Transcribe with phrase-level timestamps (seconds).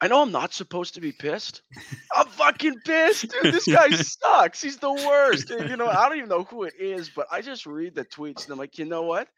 [0.00, 1.62] I know I'm not supposed to be pissed.
[2.14, 3.52] I'm fucking pissed, dude.
[3.54, 4.62] This guy sucks.
[4.62, 5.50] He's the worst.
[5.50, 8.04] And, you know, I don't even know who it is, but I just read the
[8.04, 9.28] tweets and I'm like, you know what?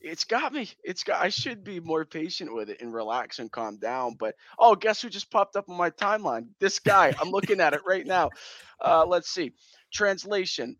[0.00, 0.70] It's got me.
[0.84, 1.22] It's got.
[1.22, 4.14] I should be more patient with it and relax and calm down.
[4.18, 6.48] But oh, guess who just popped up on my timeline?
[6.60, 7.14] This guy.
[7.18, 8.30] I'm looking at it right now.
[8.78, 9.54] Uh, let's see.
[9.92, 10.76] Translation: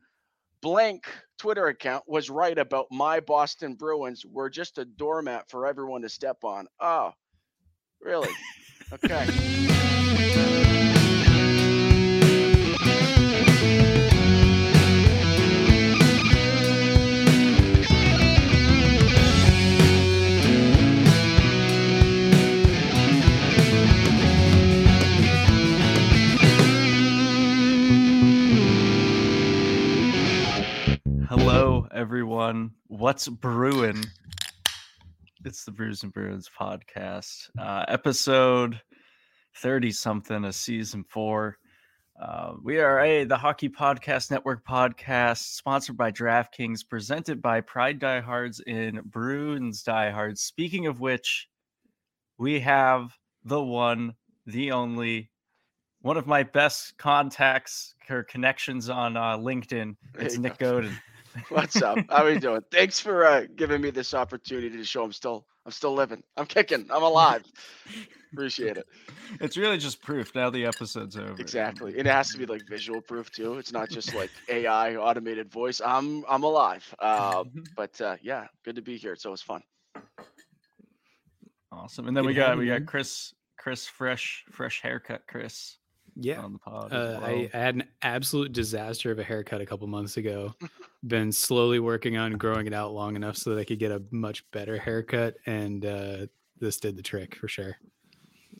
[0.60, 1.06] Blank
[1.38, 4.24] Twitter account was right about my Boston Bruins.
[4.24, 6.66] We're just a doormat for everyone to step on.
[6.78, 7.12] Oh,
[8.06, 8.28] really?
[8.92, 9.26] Okay.
[31.28, 32.70] Hello, everyone.
[32.86, 34.04] What's brewing?
[35.46, 38.80] It's the Brews and Bruins podcast, uh, episode
[39.58, 41.58] 30 something of season four.
[42.20, 48.00] Uh, we are a the Hockey Podcast Network podcast sponsored by DraftKings, presented by Pride
[48.00, 50.42] Diehards in Bruins Diehards.
[50.42, 51.46] Speaking of which,
[52.38, 55.30] we have the one, the only,
[56.00, 59.94] one of my best contacts or connections on uh, LinkedIn.
[60.18, 60.80] It's Nick go.
[60.80, 60.98] Godin.
[61.48, 61.98] What's up?
[62.08, 62.62] How are you doing?
[62.70, 66.22] Thanks for uh, giving me this opportunity to show I'm still I'm still living.
[66.36, 66.86] I'm kicking.
[66.90, 67.42] I'm alive.
[68.32, 68.86] Appreciate it.
[69.40, 71.34] It's really just proof now the episode's over.
[71.38, 71.92] Exactly.
[71.98, 73.54] And it has to be like visual proof too.
[73.54, 75.80] It's not just like AI automated voice.
[75.84, 76.84] I'm I'm alive.
[76.98, 77.44] Uh,
[77.76, 79.12] but uh, yeah, good to be here.
[79.12, 79.62] It's always fun.
[81.72, 82.08] Awesome.
[82.08, 82.86] And then Good we got we got.
[82.86, 85.78] Chris Chris fresh fresh haircut Chris
[86.14, 86.40] Yeah.
[86.40, 86.92] on the pod.
[86.92, 87.24] Uh, well.
[87.24, 90.54] I, I had an absolute disaster of a haircut a couple months ago.
[91.06, 94.02] Been slowly working on growing it out long enough so that I could get a
[94.10, 96.26] much better haircut, and uh,
[96.58, 97.76] this did the trick for sure.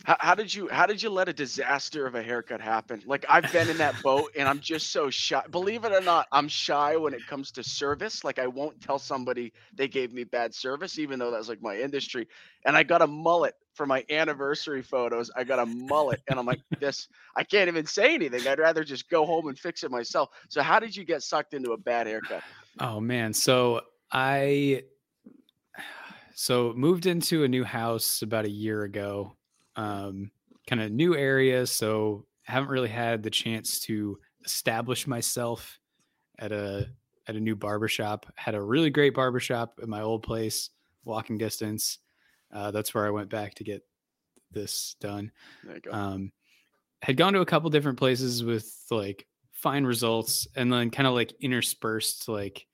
[0.05, 3.03] How, how did you how did you let a disaster of a haircut happen?
[3.07, 5.43] Like I've been in that boat and I'm just so shy.
[5.51, 8.23] Believe it or not, I'm shy when it comes to service.
[8.25, 11.77] Like I won't tell somebody they gave me bad service, even though that's like my
[11.79, 12.29] industry.
[12.65, 15.31] And I got a mullet for my anniversary photos.
[15.37, 17.09] I got a mullet, and I'm like, this.
[17.37, 18.47] I can't even say anything.
[18.47, 20.31] I'd rather just go home and fix it myself.
[20.49, 22.43] So how did you get sucked into a bad haircut?
[22.81, 24.85] Oh man, so I
[26.35, 29.37] so moved into a new house about a year ago.
[29.77, 30.31] Um,
[30.67, 35.79] kind of new area, so haven't really had the chance to establish myself
[36.39, 36.89] at a
[37.27, 38.27] at a new barbershop.
[38.37, 40.71] Had a really great barbershop at my old place,
[41.05, 41.99] walking distance.
[42.53, 43.83] Uh, that's where I went back to get
[44.53, 45.33] this done.
[45.65, 45.93] There you go.
[45.93, 46.33] Um,
[47.03, 51.15] had gone to a couple different places with like fine results, and then kind of
[51.15, 52.67] like interspersed like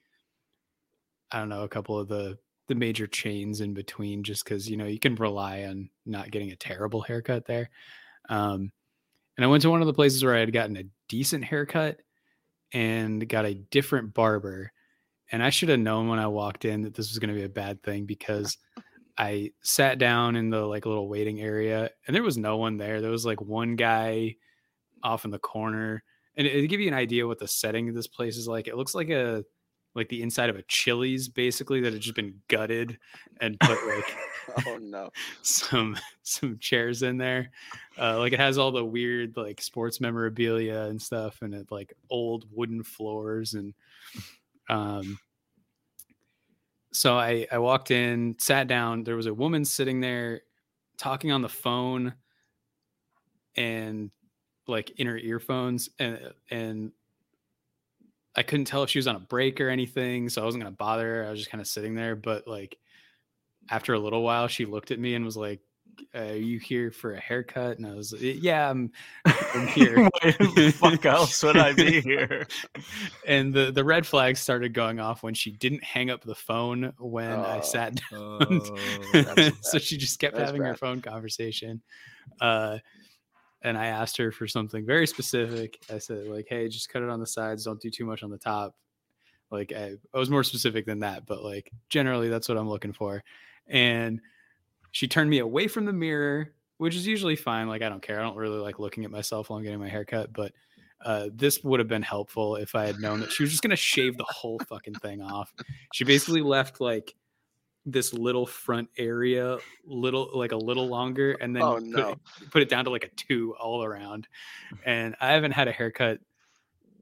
[1.30, 4.76] I don't know a couple of the the major chains in between, just because you
[4.76, 7.70] know you can rely on not getting a terrible haircut there.
[8.28, 8.72] Um,
[9.36, 12.00] and I went to one of the places where I had gotten a decent haircut
[12.72, 14.72] and got a different barber.
[15.30, 17.44] And I should have known when I walked in that this was going to be
[17.44, 18.58] a bad thing because
[19.16, 23.00] I sat down in the like little waiting area and there was no one there.
[23.00, 24.36] There was like one guy
[25.02, 26.02] off in the corner.
[26.36, 28.76] And to give you an idea what the setting of this place is like, it
[28.76, 29.44] looks like a
[29.94, 32.98] like the inside of a Chili's basically that had just been gutted
[33.40, 34.16] and put like
[34.66, 35.10] oh no.
[35.42, 37.50] some some chairs in there.
[37.98, 41.92] Uh, like it has all the weird like sports memorabilia and stuff, and it like
[42.10, 43.74] old wooden floors and
[44.68, 45.18] um.
[46.94, 49.04] So I I walked in, sat down.
[49.04, 50.42] There was a woman sitting there,
[50.98, 52.14] talking on the phone,
[53.56, 54.10] and
[54.66, 56.92] like in her earphones, and and
[58.34, 60.76] I couldn't tell if she was on a break or anything, so I wasn't gonna
[60.76, 61.26] bother her.
[61.26, 62.78] I was just kind of sitting there, but like
[63.70, 65.60] after a little while, she looked at me and was like,
[66.14, 68.90] "Are you here for a haircut?" And I was like, "Yeah, I'm,
[69.26, 72.46] I'm here." Why the fuck else would I be here?
[73.26, 76.92] and the the red flags started going off when she didn't hang up the phone
[76.98, 78.60] when I Oh, sat Oh,
[79.60, 81.82] so she just kept That's having her phone conversation.
[82.40, 82.78] Uh,
[83.62, 85.78] and I asked her for something very specific.
[85.92, 87.64] I said, like, hey, just cut it on the sides.
[87.64, 88.74] Don't do too much on the top.
[89.50, 92.92] Like, I, I was more specific than that, but like, generally, that's what I'm looking
[92.92, 93.22] for.
[93.66, 94.20] And
[94.90, 97.68] she turned me away from the mirror, which is usually fine.
[97.68, 98.18] Like, I don't care.
[98.18, 100.52] I don't really like looking at myself while I'm getting my hair cut, but
[101.04, 103.70] uh, this would have been helpful if I had known that she was just going
[103.70, 105.52] to shave the whole fucking thing off.
[105.92, 107.14] She basically left like
[107.84, 112.08] this little front area, little like a little longer, and then Oh, put, no.
[112.10, 112.18] it,
[112.50, 114.28] put it down to like a two all around.
[114.84, 116.18] And I haven't had a haircut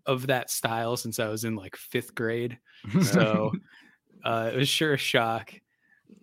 [0.06, 2.59] of that style since I was in like fifth grade,
[3.03, 3.53] so
[4.25, 5.53] uh, it was sure a shock.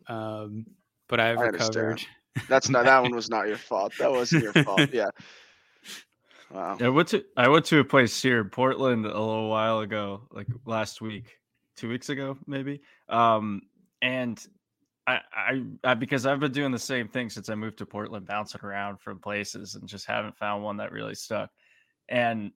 [0.07, 0.65] Um,
[1.07, 1.75] but I've I understand.
[1.75, 2.01] recovered.
[2.49, 3.93] That's not that one was not your fault.
[3.99, 4.91] That wasn't your fault.
[4.93, 5.09] Yeah.
[6.51, 6.77] Wow.
[6.79, 10.21] I went to I went to a place here in Portland a little while ago,
[10.31, 11.37] like last week,
[11.75, 12.81] two weeks ago, maybe.
[13.09, 13.61] Um,
[14.01, 14.45] and
[15.05, 18.27] I, I, I because I've been doing the same thing since I moved to Portland,
[18.27, 21.49] bouncing around from places and just haven't found one that really stuck.
[22.09, 22.51] And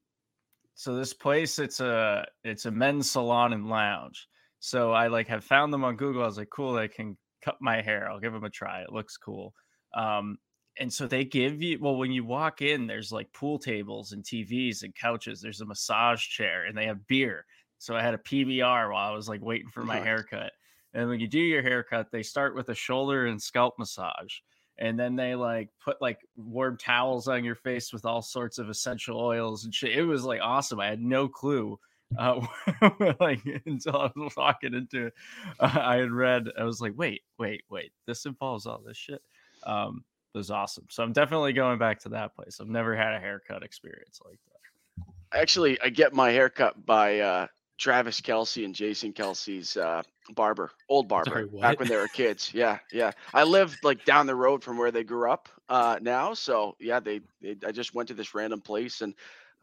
[0.75, 4.27] so this place, it's a it's a men's salon and lounge.
[4.59, 6.23] So I like have found them on Google.
[6.23, 8.09] I was like, cool, I can cut my hair.
[8.09, 8.81] I'll give them a try.
[8.81, 9.53] It looks cool.
[9.95, 10.37] Um,
[10.79, 14.23] and so they give you well when you walk in there's like pool tables and
[14.23, 17.45] tvs and couches there's a massage chair and they have beer
[17.77, 20.05] so i had a pbr while i was like waiting for my Nice.
[20.05, 20.51] haircut
[20.93, 24.39] and when you do your haircut they start with a shoulder and scalp massage
[24.77, 28.69] and then they like put like warm towels on your face with all sorts of
[28.69, 31.79] essential oils and shit it was like awesome i had no clue
[32.17, 32.45] uh,
[33.19, 35.13] like until I was walking into it,
[35.59, 39.21] uh, I had read, I was like, wait, wait, wait, this involves all this shit.
[39.63, 40.03] Um,
[40.33, 40.85] it was awesome.
[40.89, 42.59] So I'm definitely going back to that place.
[42.59, 45.37] I've never had a haircut experience like that.
[45.39, 47.47] Actually, I get my haircut by uh,
[47.77, 52.51] Travis Kelce and Jason Kelce's uh, barber, old barber, Sorry, back when they were kids.
[52.53, 53.11] Yeah, yeah.
[53.33, 56.99] I lived like down the road from where they grew up uh, now, so yeah,
[56.99, 57.55] they, they.
[57.65, 59.13] I just went to this random place, and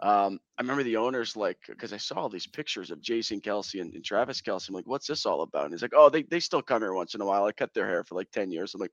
[0.01, 3.81] um, I remember the owners like because I saw all these pictures of Jason Kelce
[3.81, 4.69] and, and Travis Kelce.
[4.69, 5.65] I'm like, what's this all about?
[5.65, 7.45] And he's like, oh, they they still come here once in a while.
[7.45, 8.75] I cut their hair for like ten years.
[8.75, 8.93] I'm like,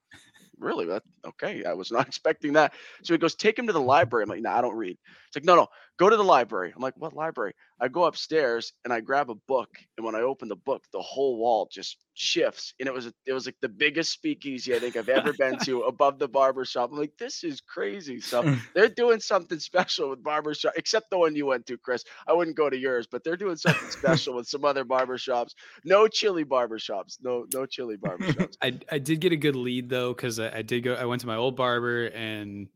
[0.58, 0.86] really?
[0.86, 1.64] That okay?
[1.64, 2.74] I was not expecting that.
[3.04, 4.24] So he goes, take him to the library.
[4.24, 4.98] I'm like, no, I don't read.
[5.28, 5.68] It's like, no, no,
[5.98, 6.74] go to the library.
[6.76, 7.54] I'm like, what library?
[7.80, 11.02] I go upstairs and I grab a book, and when I open the book, the
[11.02, 14.80] whole wall just shifts, and it was a, it was like the biggest speakeasy I
[14.80, 16.92] think I've ever been to above the barber shop.
[16.92, 18.22] I'm like, this is crazy.
[18.22, 22.04] So they're doing something special with barbershop, except the one you went to, Chris.
[22.28, 25.52] I wouldn't go to yours, but they're doing something special with some other barbershops.
[25.84, 27.18] No chili barbershops.
[27.22, 28.56] No, no chili barbershops.
[28.62, 30.94] I I did get a good lead though because I, I did go.
[30.94, 32.68] I went to my old barber and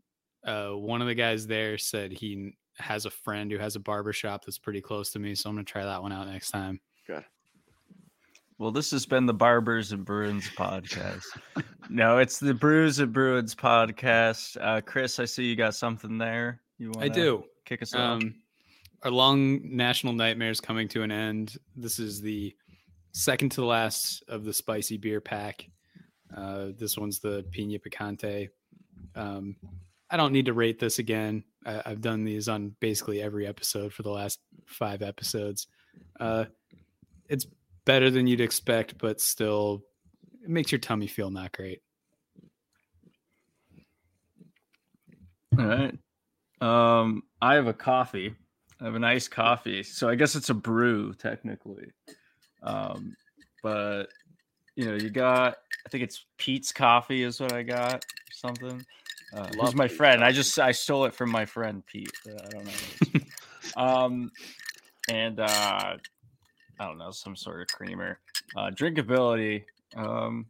[0.46, 4.14] uh, one of the guys there said he has a friend who has a barber
[4.14, 6.80] shop that's pretty close to me, so I'm gonna try that one out next time.
[7.08, 7.24] Good.
[8.58, 11.24] Well, this has been the Barbers and Bruins podcast.
[11.90, 14.58] no, it's the Brews and Bruins podcast.
[14.60, 16.62] Uh, Chris, I see you got something there.
[16.78, 17.46] You want I do.
[17.64, 18.22] kick us off?
[18.22, 18.36] Um,
[19.04, 21.56] our long national nightmares coming to an end.
[21.76, 22.54] This is the
[23.14, 25.66] second to the last of the spicy beer pack.
[26.36, 28.50] Uh, this one's the Pina Picante.
[29.16, 29.56] Um,
[30.10, 31.44] I don't need to rate this again.
[31.66, 35.68] I, I've done these on basically every episode for the last five episodes.
[36.20, 36.46] Uh,
[37.28, 37.48] it's
[37.86, 39.84] better than you'd expect, but still,
[40.44, 41.82] it makes your tummy feel not great.
[45.58, 45.98] All right.
[46.62, 48.36] Um, I have a coffee.
[48.80, 49.84] I have a nice coffee.
[49.84, 51.92] So I guess it's a brew technically.
[52.64, 53.16] Um,
[53.64, 54.06] but
[54.76, 58.86] you know, you got I think it's Pete's coffee is what I got or something.
[59.34, 60.24] Uh, who's my friend?
[60.24, 62.12] I just I stole it from my friend Pete.
[62.28, 63.22] I don't know.
[63.78, 64.32] um,
[65.10, 65.98] and uh,
[66.80, 68.20] I don't know some sort of creamer.
[68.56, 69.64] Uh, drinkability.
[69.96, 70.46] Um,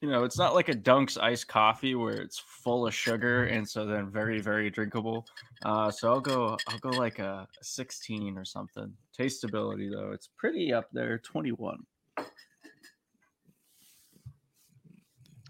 [0.00, 3.68] you know, it's not like a Dunk's iced coffee where it's full of sugar and
[3.68, 5.24] so then very, very drinkable.
[5.64, 8.92] Uh, so I'll go, I'll go like a, a 16 or something.
[9.16, 11.78] Tasteability though, it's pretty up there, 21.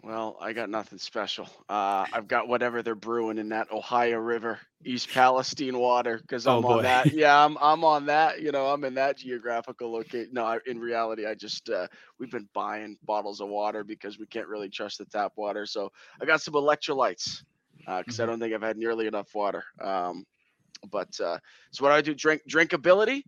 [0.02, 1.48] Well, I got nothing special.
[1.68, 6.58] Uh, I've got whatever they're brewing in that Ohio River, East Palestine water, because Oh,
[6.58, 6.78] I'm boy.
[6.78, 7.10] on that.
[7.12, 8.40] Yeah, I'm I'm on that.
[8.40, 10.30] You know, I'm in that geographical location.
[10.32, 11.86] No, I, in reality, I just uh,
[12.18, 15.66] we've been buying bottles of water because we can't really trust the tap water.
[15.66, 17.42] So I got some electrolytes
[17.86, 19.64] because I don't think I've had nearly enough water.
[19.80, 20.24] Um,
[20.90, 21.38] but uh,
[21.70, 22.14] so what do I do?
[22.14, 23.22] Drink drinkability.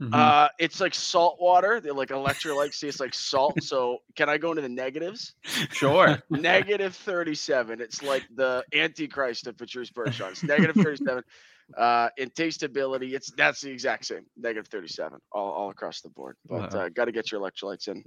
[0.00, 0.12] Mhm.
[0.12, 1.80] Uh, it's like salt water.
[1.80, 3.62] They like electrolytes taste like salt.
[3.62, 5.34] So can I go into the negatives?
[5.70, 6.22] sure.
[6.30, 7.80] negative 37.
[7.80, 10.32] It's like the antichrist of Patrice Bergeron.
[10.32, 11.22] It's negative 37.
[11.76, 14.26] Uh, in tasteability, it's that's the exact same.
[14.36, 16.36] Negative 37 all, all across the board.
[16.44, 16.80] But Wow.
[16.80, 18.04] uh, got to get your electrolytes in.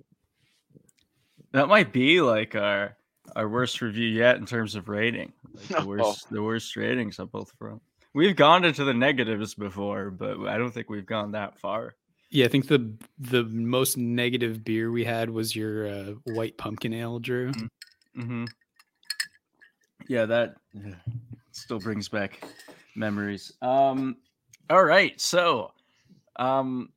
[1.54, 2.96] That might be like our
[3.36, 5.34] our worst review yet in terms of rating.
[5.54, 5.86] Like the Oh.
[5.88, 7.84] worst the worst ratings on both fronts.
[8.20, 11.96] We've gone into the negatives before, but I don't think we've gone that far.
[12.30, 16.94] Yeah, I think the the most negative beer we had was your uh, white pumpkin
[16.94, 17.54] ale, Drew.
[18.14, 18.44] hmm
[20.10, 20.56] Yeah, that
[21.54, 22.44] still brings back
[22.94, 23.54] memories.
[23.62, 24.18] Um,
[24.70, 25.72] all right, so,
[26.36, 26.90] um,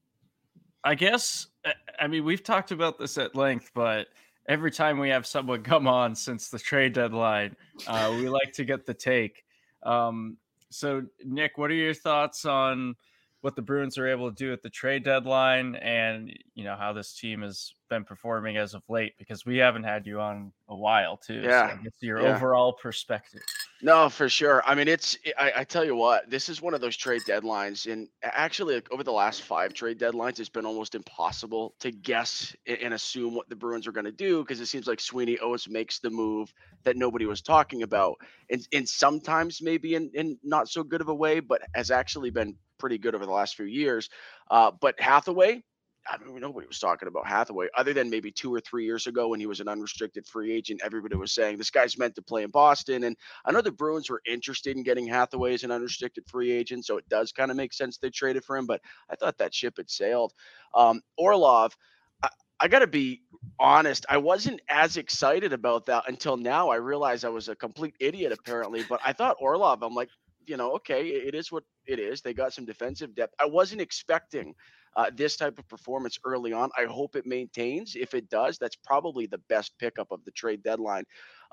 [0.82, 4.08] I guess I- I mean we've talked about this at length, but
[4.48, 7.54] every time we have someone come on since the trade deadline,
[7.86, 9.44] uh, we like to get the take.
[9.84, 10.36] Um,
[10.72, 12.94] so Nick, what are your thoughts on
[13.42, 16.92] what the Bruins are able to do at the trade deadline and you know how
[16.92, 20.76] this team has been performing as of late because we haven't had you on a
[20.76, 21.40] while too.
[21.42, 21.76] Yeah.
[21.82, 22.36] So your Yeah.
[22.36, 23.42] overall perspective.
[23.84, 24.62] No, for sure.
[24.64, 27.90] I mean, it's I, I tell you what, this is one of those trade deadlines,
[27.92, 32.54] and actually, like, over the last five trade deadlines, it's been almost impossible to guess
[32.64, 35.68] and assume what the Bruins are going to do because it seems like Sweeney always
[35.68, 36.52] makes the move
[36.84, 38.14] that nobody was talking about,
[38.50, 42.30] and and sometimes maybe in in not so good of a way, but has actually
[42.30, 44.08] been pretty good over the last few years.
[44.48, 45.64] Uh, but Hathaway.
[46.10, 48.84] I don't even know he was talking about Hathaway, other than maybe two or three
[48.84, 50.80] years ago when he was an unrestricted free agent.
[50.84, 54.10] Everybody was saying this guy's meant to play in Boston, and I know the Bruins
[54.10, 57.56] were interested in getting Hathaway as an unrestricted free agent, so it does kind of
[57.56, 58.66] make sense they traded for him.
[58.66, 58.80] But
[59.10, 60.32] I thought that ship had sailed.
[60.74, 61.76] Um, Orlov,
[62.22, 62.30] I,
[62.60, 63.22] I got to be
[63.58, 66.70] honest, I wasn't as excited about that until now.
[66.70, 68.84] I realized I was a complete idiot apparently.
[68.88, 70.10] But I thought Orlov, I'm like,
[70.46, 72.22] you know, okay, it is what it is.
[72.22, 73.34] They got some defensive depth.
[73.40, 74.54] I wasn't expecting
[74.96, 76.70] uh, this type of performance early on.
[76.78, 77.94] I hope it maintains.
[77.96, 81.04] If it does, that's probably the best pickup of the trade deadline.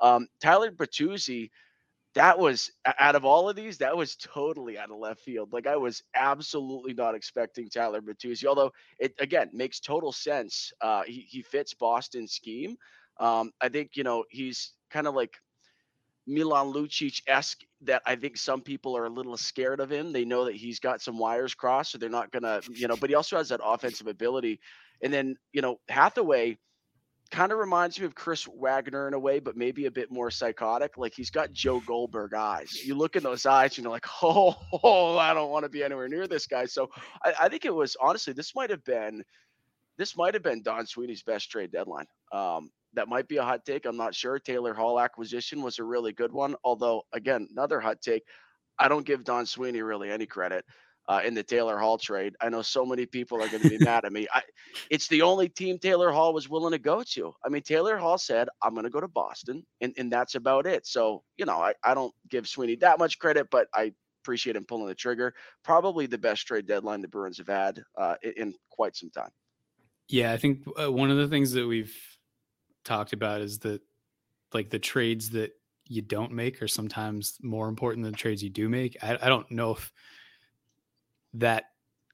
[0.02, 1.50] Um, Tyler Bertuzzi,
[2.16, 5.54] that was out of all of these, that was totally out of left field.
[5.54, 10.72] Like I was absolutely not expecting Tyler Bertuzzi, although it again makes total sense.
[10.82, 12.76] Uh, he he fits Boston's scheme.
[13.20, 15.34] Um, I think you know he's kind of like
[16.30, 20.14] Milan Lucic esque that I think some people are a little scared of him.
[20.14, 23.10] They know that he's got some wires crossed, so they're not gonna, you know, but
[23.10, 24.60] he also has that offensive ability.
[25.02, 26.58] And then, you know, Hathaway
[27.32, 30.32] kind of reminds me of Chris Wagner in a way, but maybe a bit more
[30.32, 30.98] psychotic.
[30.98, 32.74] Like he's got Joe Goldberg eyes.
[32.84, 35.84] You look in those eyes and you're like, oh, oh I don't want to be
[35.84, 36.66] anywhere near this guy.
[36.66, 36.90] So
[37.24, 39.24] I, I think it was honestly, this might have been
[39.98, 42.06] this might have been Don Sweeney's best trade deadline.
[42.32, 43.86] Um, that might be a hot take.
[43.86, 44.40] I'm not sure.
[44.40, 46.56] Taylor Hall acquisition was a really good one.
[46.64, 48.24] Although, again, another hot take.
[48.78, 50.66] I don't give Don Sweeney really any credit
[51.10, 52.36] uh, in the Taylor Hall trade.
[52.40, 54.28] I know so many people are going to be mad at me.
[54.34, 54.42] I,
[54.90, 57.34] it's the only team Taylor Hall was willing to go to.
[57.44, 60.68] I mean, Taylor Hall said, I'm going to go to Boston, and, and that's about
[60.68, 60.86] it.
[60.86, 63.92] So, you know, I, I don't give Sweeney that much credit, but I
[64.24, 65.34] appreciate him pulling the trigger.
[65.64, 69.32] Probably the best trade deadline the Bruins have had uh, in, in quite some time.
[70.08, 71.96] Yeah, I think uh, one of the things that we've
[72.90, 73.82] talked about is that
[74.54, 75.52] like the trades that
[75.86, 78.98] you don't make are sometimes more important than the trades you do make.
[79.02, 79.92] I, I don't know if
[81.34, 81.66] that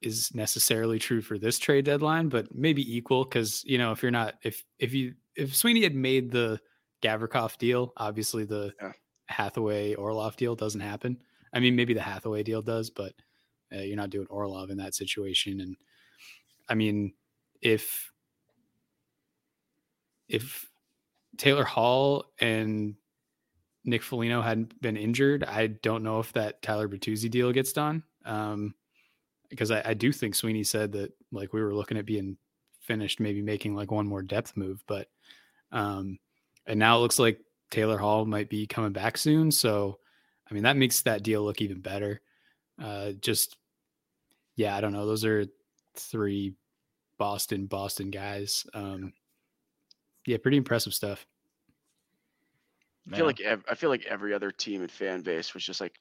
[0.02, 4.12] is necessarily true for this trade deadline, but maybe equal because you know if you're
[4.12, 6.60] not if if you if Sweeney had made the
[7.02, 8.92] Gavrikov deal, obviously the Yeah.
[9.28, 11.18] Hathaway Orlov deal doesn't happen.
[11.54, 13.14] I mean, maybe the Hathaway deal does, but
[13.74, 15.62] uh, you're not doing Orlov in that situation.
[15.62, 15.78] And
[16.70, 17.14] I mean,
[17.62, 18.12] if
[20.28, 20.70] if
[21.38, 22.96] Taylor Hall and
[23.84, 28.04] Nick Foligno hadn't been injured, I don't know if that Tyler Bertuzzi deal gets done.
[28.26, 28.74] Um,
[29.50, 32.38] because I, I do think Sweeney said that like we were looking at being
[32.82, 35.08] finished, maybe making like one more depth move, but
[35.72, 36.20] um,
[36.66, 37.40] and now it looks like
[37.70, 39.52] Taylor Hall might be coming back soon.
[39.52, 40.00] So,
[40.50, 42.22] I mean, that makes that deal look even better.
[42.82, 43.58] Uh, just
[44.56, 45.06] yeah, I don't know.
[45.06, 45.46] Those are
[45.96, 46.54] three
[47.18, 48.66] Boston Boston guys.
[48.74, 49.14] Um,
[50.26, 51.26] yeah, pretty impressive stuff.
[53.12, 55.80] I feel like ev- I feel like every other team and fan base was just
[55.80, 56.00] like,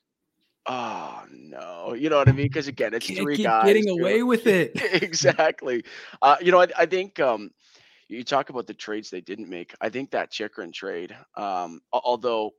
[0.66, 2.47] oh no, you know what I mean?
[2.47, 4.73] Because again, it's Can't three keep guys getting doing- away with it.
[5.02, 5.85] exactly.
[6.23, 7.50] Uh, you know, I, I think um,
[8.09, 9.75] you talk about the trades they didn't make.
[9.83, 12.52] I think that Chychrun trade, um, although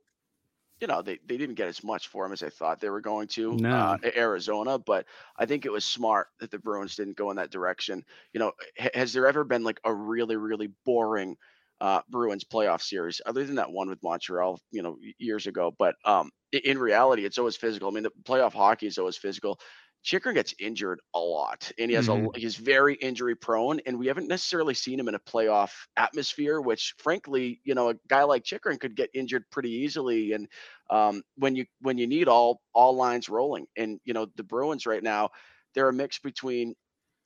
[0.80, 3.00] you know they, they didn't get as much for him as I thought they were
[3.00, 3.98] going to uh, No.
[4.04, 5.06] A- Arizona, but
[5.36, 8.04] I think it was smart that the Bruins didn't go in that direction.
[8.32, 8.52] You know,
[8.94, 11.36] has there ever been like a really really boring
[11.80, 15.74] uh, Bruins playoff series other than that one with Montreal, you know, years ago?
[15.78, 17.88] But um, in reality, it's always physical.
[17.88, 19.58] I mean, the playoff hockey is always physical.
[20.02, 22.28] Chychrun gets injured a lot, and he has Mhm.
[22.30, 26.60] a he's very injury prone, and we haven't necessarily seen him in a playoff atmosphere.
[26.60, 30.32] Which, frankly, you know, a guy like Chychrun could get injured pretty easily.
[30.32, 30.48] And
[30.90, 34.86] um, when you when you need all all lines rolling, and you know, the Bruins
[34.86, 35.30] right now,
[35.74, 36.74] they're a mix between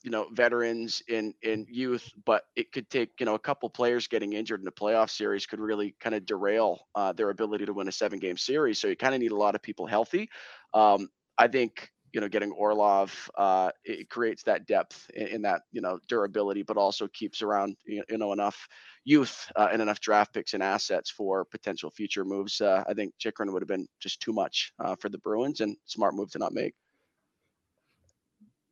[0.03, 4.07] you know veterans and and youth, but it could take you know a couple players
[4.07, 7.73] getting injured in a playoff series could really kind of derail uh, their ability to
[7.75, 8.79] win a seven game series.
[8.79, 10.29] So you kind of need a lot of people healthy.
[10.75, 15.63] Um, I think you know getting Orlov uh, it creates that depth in, in that
[15.73, 18.69] you know durability, but also keeps around you know enough
[19.05, 22.61] youth uh, and enough draft picks and assets for potential future moves.
[22.61, 25.77] Uh, I think Chychrun would have been just too much uh, for the Bruins and
[25.87, 26.75] smart move to not make.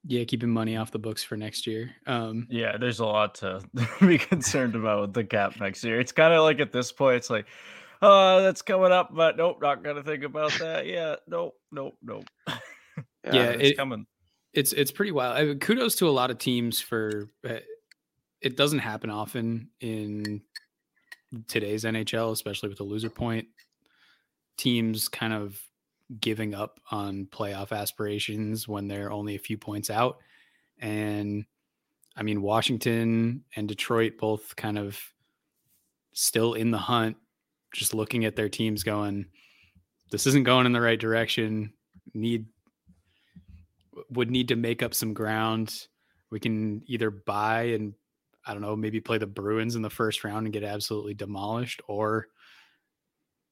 [0.04, 1.90] Yeah, keeping money off the books for next year.
[2.06, 3.60] Um, Yeah, there's a lot to
[4.00, 6.00] be concerned about with the cap next year.
[6.00, 7.46] It's kind of like at this point, it's like,
[8.00, 10.86] oh, that's coming up, but nope, not gonna think about that.
[10.86, 12.24] Yeah, nope, nope, nope.
[13.24, 14.06] Yeah, it's it- coming.
[14.54, 15.36] It's it's pretty wild.
[15.36, 17.58] I mean, kudos to a lot of teams for uh,
[18.40, 20.40] it doesn't happen often in
[21.48, 23.48] today's NHL, especially with the loser point.
[24.56, 25.60] Teams kind of
[26.20, 30.18] giving up on playoff aspirations when they're only a few points out.
[30.78, 31.44] And
[32.16, 35.00] I mean, Washington and Detroit both kind of
[36.12, 37.16] still in the hunt,
[37.72, 39.26] just looking at their teams going,
[40.10, 41.72] this isn't going in the right direction.
[42.14, 42.46] Need
[44.10, 45.86] would need to make up some ground.
[46.30, 47.94] We can either buy and
[48.46, 51.82] I don't know, maybe play the Bruins in the first round and get absolutely demolished,
[51.86, 52.28] or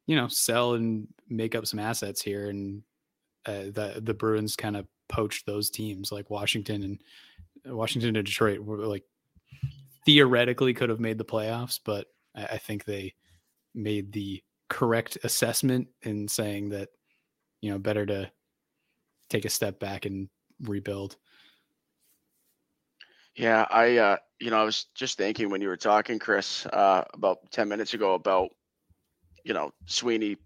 [0.07, 2.49] you know, sell and make up some assets here.
[2.49, 2.83] And
[3.45, 7.03] uh, the the Bruins kind of poached those teams like Washington and
[7.69, 9.05] uh, Washington and Detroit were like
[10.05, 13.15] theoretically could have made the playoffs, but I, I think they
[13.75, 16.89] made the correct assessment in saying that
[17.61, 18.31] you know better to
[19.29, 20.29] take a step back and
[20.63, 21.17] rebuild.
[23.35, 27.05] Yeah, I uh, you know, I was just thinking when you were talking, Chris, uh,
[27.13, 28.51] about ten minutes ago about
[29.47, 30.37] you know Sweeney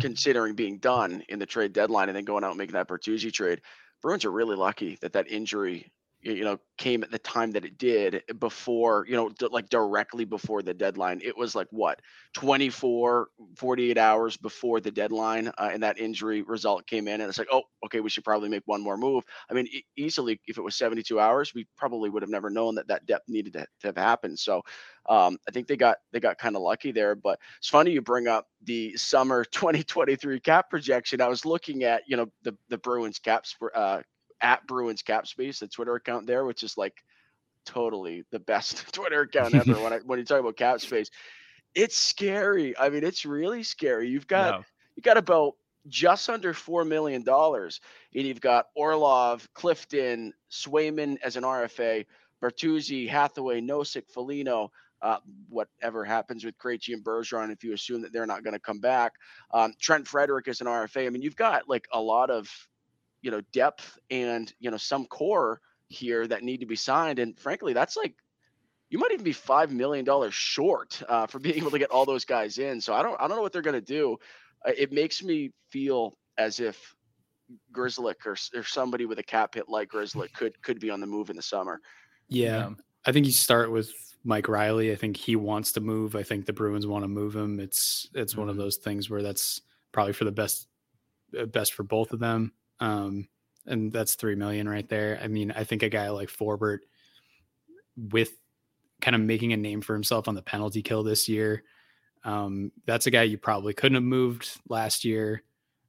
[0.00, 3.32] considering being done in the trade deadline and then going out and making that Bertuzzi
[3.32, 3.60] trade.
[4.02, 5.90] Bruins are really lucky that that injury
[6.22, 10.62] you know came at the time that it did before you know like directly before
[10.62, 11.20] the deadline.
[11.22, 12.00] It was like what
[12.34, 17.38] 24 48 hours before the deadline uh, and that injury result came in and it's
[17.38, 19.24] like oh okay we should probably make one more move.
[19.50, 22.88] I mean easily if it was 72 hours we probably would have never known that
[22.88, 24.38] that depth needed to, to have happened.
[24.38, 24.62] So
[25.08, 28.02] um, i think they got they got kind of lucky there but it's funny you
[28.02, 31.20] bring up the summer 2023 cap projection.
[31.20, 34.00] I was looking at you know the the bruins caps uh,
[34.40, 37.02] at Bruins Cap Space, the Twitter account there, which is like
[37.64, 39.74] totally the best Twitter account ever.
[39.74, 41.10] when I when you talk about cap space,
[41.74, 42.76] it's scary.
[42.78, 44.08] I mean, it's really scary.
[44.08, 44.64] You've got no.
[44.96, 45.54] you got about
[45.88, 47.80] just under four million dollars,
[48.14, 52.06] and you've got Orlov, Clifton, Swayman as an RFA,
[52.42, 54.70] Bertuzzi, Hathaway, Nosek, Foligno.
[55.02, 55.16] Uh,
[55.48, 58.80] whatever happens with Krejci and Bergeron, if you assume that they're not going to come
[58.80, 59.14] back,
[59.50, 61.06] um, Trent Frederic is an RFA.
[61.06, 62.50] I mean, you've got like a lot of
[63.22, 67.38] you know depth and you know some core here that need to be signed and
[67.38, 68.14] frankly that's like
[68.90, 72.04] you might even be five million dollars short uh, for being able to get all
[72.04, 74.16] those guys in so i don't i don't know what they're going to do
[74.66, 76.94] uh, it makes me feel as if
[77.72, 81.06] Grzelcyk or, or somebody with a cap hit like Grzelcyk could could be on the
[81.06, 81.80] move in the summer
[82.28, 83.92] yeah um, i think you start with
[84.22, 84.92] mike Reilly.
[84.92, 88.08] i think he wants to move i think the bruins want to move him it's
[88.14, 88.42] it's mm-hmm.
[88.42, 88.62] one of mm-hmm.
[88.62, 89.60] those things where that's
[89.92, 90.68] probably for the best
[91.38, 93.28] uh, best for both of them um,
[93.66, 95.20] and that's three million right there.
[95.22, 96.78] I mean, I think a guy like Forbort
[97.96, 98.32] with
[99.00, 101.62] kind of making a name for himself on the penalty kill this year.
[102.24, 105.42] Um, that's a guy you probably couldn't have moved last year.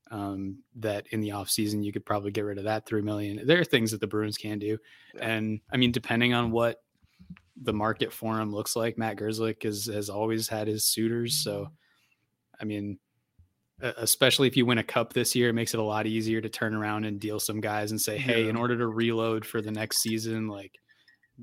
[0.10, 3.47] Um, that in the offseason you could probably get rid of that three million.
[3.47, 4.77] There are things that the Bruins can do.
[5.15, 5.25] Yeah.
[5.25, 6.84] And I mean, depending on what
[7.62, 11.38] the market for him looks like, Matt Grzelcyk is, has always had his suitors.
[11.38, 11.71] So
[12.60, 12.99] I mean,
[13.82, 16.50] especially if you win a cup this year, it makes it a lot easier to
[16.50, 18.50] turn around and deal some guys and say, hey, yeah.
[18.50, 20.74] in order to reload for the next season, like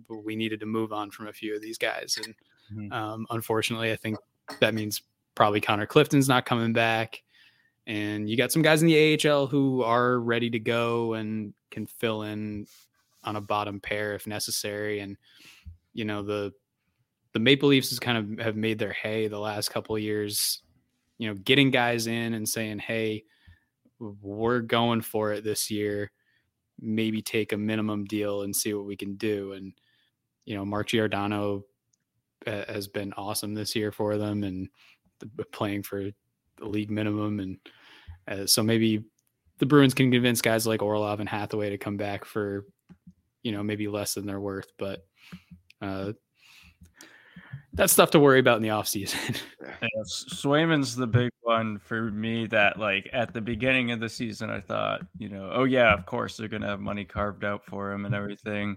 [0.08, 2.18] we needed to move on from a few of these guys.
[2.22, 2.34] And
[2.72, 2.92] mm-hmm.
[2.92, 4.18] um, unfortunately, I think
[4.60, 5.02] that means
[5.34, 7.22] probably Connor Clifton's not coming back.
[7.86, 11.86] And you got some guys in the AHL who are ready to go and can
[11.86, 12.66] fill in
[13.24, 15.00] on a bottom pair if necessary.
[15.00, 15.16] And,
[15.94, 16.52] you know, the
[17.32, 20.62] the Maple Leafs has kind of have made their hay the last couple years
[21.18, 23.24] you know, getting guys in and saying, "Hey,
[23.98, 26.10] we're going for it this year.
[26.80, 29.72] Maybe take a minimum deal and see what we can do." And
[30.44, 31.64] you know, Mark Giordano
[32.46, 34.68] uh, has been awesome this year for them and
[35.52, 36.10] playing for
[36.56, 37.58] the league minimum, and
[38.28, 39.04] uh, so maybe
[39.58, 42.64] the Bruins can convince guys like Orlov and Hathaway to come back for
[43.42, 45.04] you know maybe less than they're worth, but.
[45.80, 46.12] Uh,
[47.74, 49.40] that's stuff to worry about in the offseason.
[49.82, 54.50] yeah, Swayman's the big one for me that like at the beginning of the season
[54.50, 57.92] I thought, you know, oh yeah, of course they're gonna have money carved out for
[57.92, 58.76] him and everything.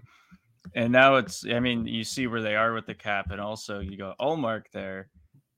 [0.74, 3.80] And now it's I mean, you see where they are with the cap, and also
[3.80, 5.08] you got Ullmark there,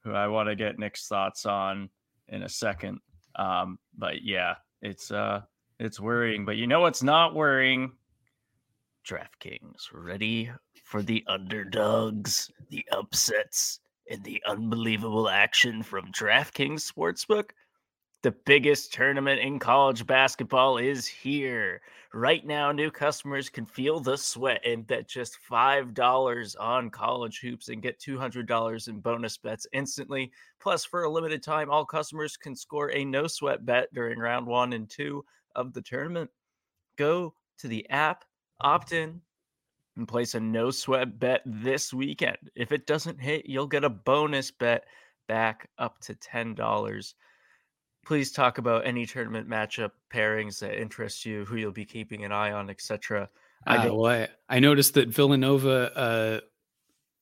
[0.02, 1.90] who I want to get Nick's thoughts on
[2.28, 3.00] in a second.
[3.36, 5.42] Um, but yeah, it's uh
[5.78, 6.44] it's worrying.
[6.44, 7.92] But you know what's not worrying?
[9.06, 10.50] DraftKings ready
[10.94, 17.50] for the underdogs, the upsets, and the unbelievable action from DraftKings Sportsbook?
[18.22, 21.80] The biggest tournament in college basketball is here.
[22.12, 27.70] Right now, new customers can feel the sweat and bet just $5 on college hoops
[27.70, 30.30] and get $200 in bonus bets instantly.
[30.60, 34.46] Plus, for a limited time, all customers can score a no sweat bet during round
[34.46, 35.24] one and two
[35.56, 36.30] of the tournament.
[36.96, 38.24] Go to the app,
[38.60, 39.20] opt in,
[39.96, 42.38] and place a no sweat bet this weekend.
[42.54, 44.84] If it doesn't hit, you'll get a bonus bet
[45.28, 47.14] back up to $10.
[48.04, 52.32] Please talk about any tournament matchup pairings that interest you, who you'll be keeping an
[52.32, 53.28] eye on, etc.
[53.66, 56.40] I, uh, well, I, I noticed that Villanova uh,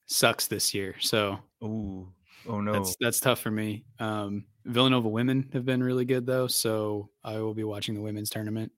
[0.07, 2.13] sucks this year, so ooh,
[2.49, 3.85] oh no, that's that's tough for me.
[4.01, 8.29] Um, Villanova women have been really good though, so I will be watching the women's
[8.29, 8.73] tournament.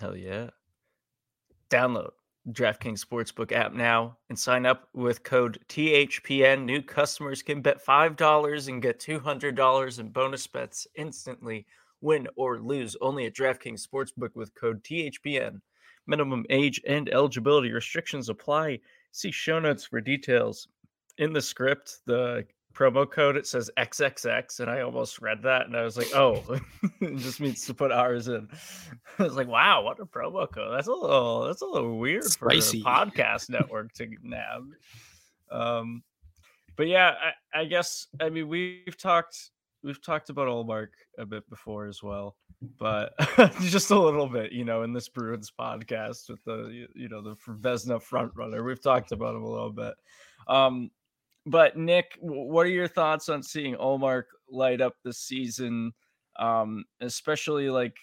[0.00, 0.48] Hell yeah!
[1.68, 2.12] Download
[2.52, 6.64] DraftKings Sportsbook app now and sign up with code THPN.
[6.64, 11.66] New customers can bet $5 and get $200 in bonus bets instantly,
[12.00, 12.96] win or lose.
[13.00, 15.60] Only at DraftKings Sportsbook with code THPN.
[16.06, 18.80] Minimum age and eligibility restrictions apply.
[19.12, 20.68] See show notes for details.
[21.18, 22.46] In the script, the
[22.78, 26.42] promo code it says XXX, and I almost read that, and I was like, "Oh,
[27.00, 28.48] it just means to put ours in."
[29.18, 30.72] I was like, "Wow, what a promo code!
[30.74, 32.82] That's a little that's a little weird Spicy.
[32.82, 34.70] for a podcast network to nab."
[35.50, 36.02] Um,
[36.76, 37.14] but yeah,
[37.52, 39.50] I, I guess I mean we've talked
[39.82, 40.88] we've talked about Ullmark
[41.18, 42.36] a bit before as well,
[42.78, 43.12] but
[43.60, 47.34] just a little bit, you know, in this Bruins podcast with the you know the
[47.48, 49.94] Vezina front runner, we've talked about him a little bit.
[50.46, 50.90] Um,
[51.48, 55.92] but Nick, what are your thoughts on seeing Ullmark light up the season?
[56.38, 57.96] Um, especially like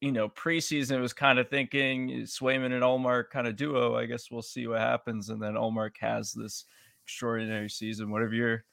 [0.00, 3.96] you know, preseason was kind of thinking Swayman and Ullmark kind of duo.
[3.96, 6.64] I guess we'll see what happens, and then Ullmark has this
[7.04, 8.10] extraordinary season.
[8.10, 8.64] What have your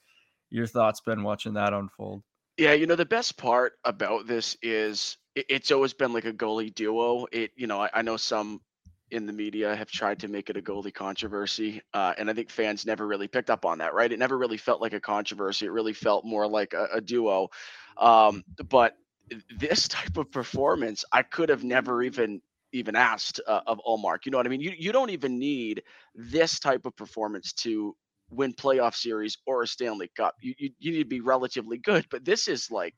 [0.50, 2.24] your thoughts been watching that unfold?
[2.58, 6.74] Yeah, you know, the best part about this is it's always been like a goalie
[6.74, 7.26] duo.
[7.32, 8.62] It, you know, I, I know some
[9.14, 11.82] in the media have tried to make it a goalie controversy.
[11.94, 14.12] Uh, and I think fans never really picked up on that, right?
[14.12, 15.68] It never really felt like a controversy.
[15.68, 17.50] It really felt more like a, a duo.
[17.98, 18.96] Um, but
[19.58, 22.42] this type of performance, I could have never even
[22.76, 24.26] even asked uh, of Ullmark.
[24.26, 24.62] You know what I mean?
[24.62, 25.84] You you don't even need
[26.16, 27.96] this type of performance to
[28.32, 30.36] win playoff series or a Stanley Cup.
[30.42, 32.96] You, you you need to be relatively good, but this is like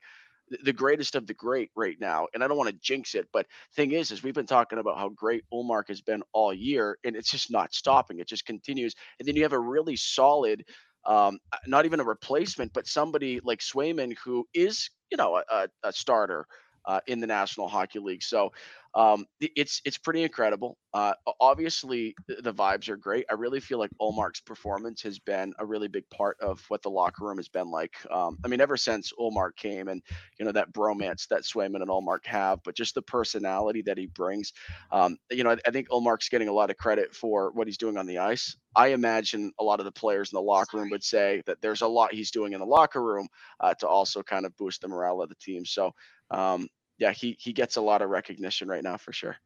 [0.62, 2.26] the greatest of the great right now.
[2.34, 4.98] And I don't want to jinx it, but thing is, is we've been talking about
[4.98, 8.20] how great Ullmark has been all year, and it's just not stopping.
[8.20, 8.94] It just continues.
[9.18, 10.64] And then you have a really solid,
[11.04, 15.92] um, not even a replacement, but somebody like Swayman who is, you know, a, a
[15.92, 16.46] starter
[16.86, 18.22] uh, in the National Hockey League.
[18.22, 18.52] So
[18.96, 20.78] um, it's it's pretty incredible.
[20.94, 23.26] Uh, obviously, the vibes are great.
[23.30, 26.88] I really feel like Ullmark's performance has been a really big part of what the
[26.90, 27.92] locker room has been like.
[28.10, 30.02] Um, I mean, ever since Ullmark came and
[30.38, 34.06] you know that bromance that Swayman and Ullmark have, but just the personality that he
[34.06, 34.52] brings.
[34.90, 37.78] Um, you know, I, I think Ullmark's getting a lot of credit for what he's
[37.78, 38.56] doing on the ice.
[38.74, 41.82] I imagine a lot of the players in the locker room would say that there's
[41.82, 43.28] a lot he's doing in the locker room
[43.60, 45.66] uh, to also kind of boost the morale of the team.
[45.66, 45.92] So
[46.30, 49.36] um, yeah, he he gets a lot of recognition right now for sure.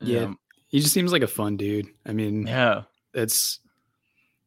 [0.00, 1.88] Yeah, um, he just seems like a fun dude.
[2.06, 2.82] I mean, yeah,
[3.14, 3.60] it's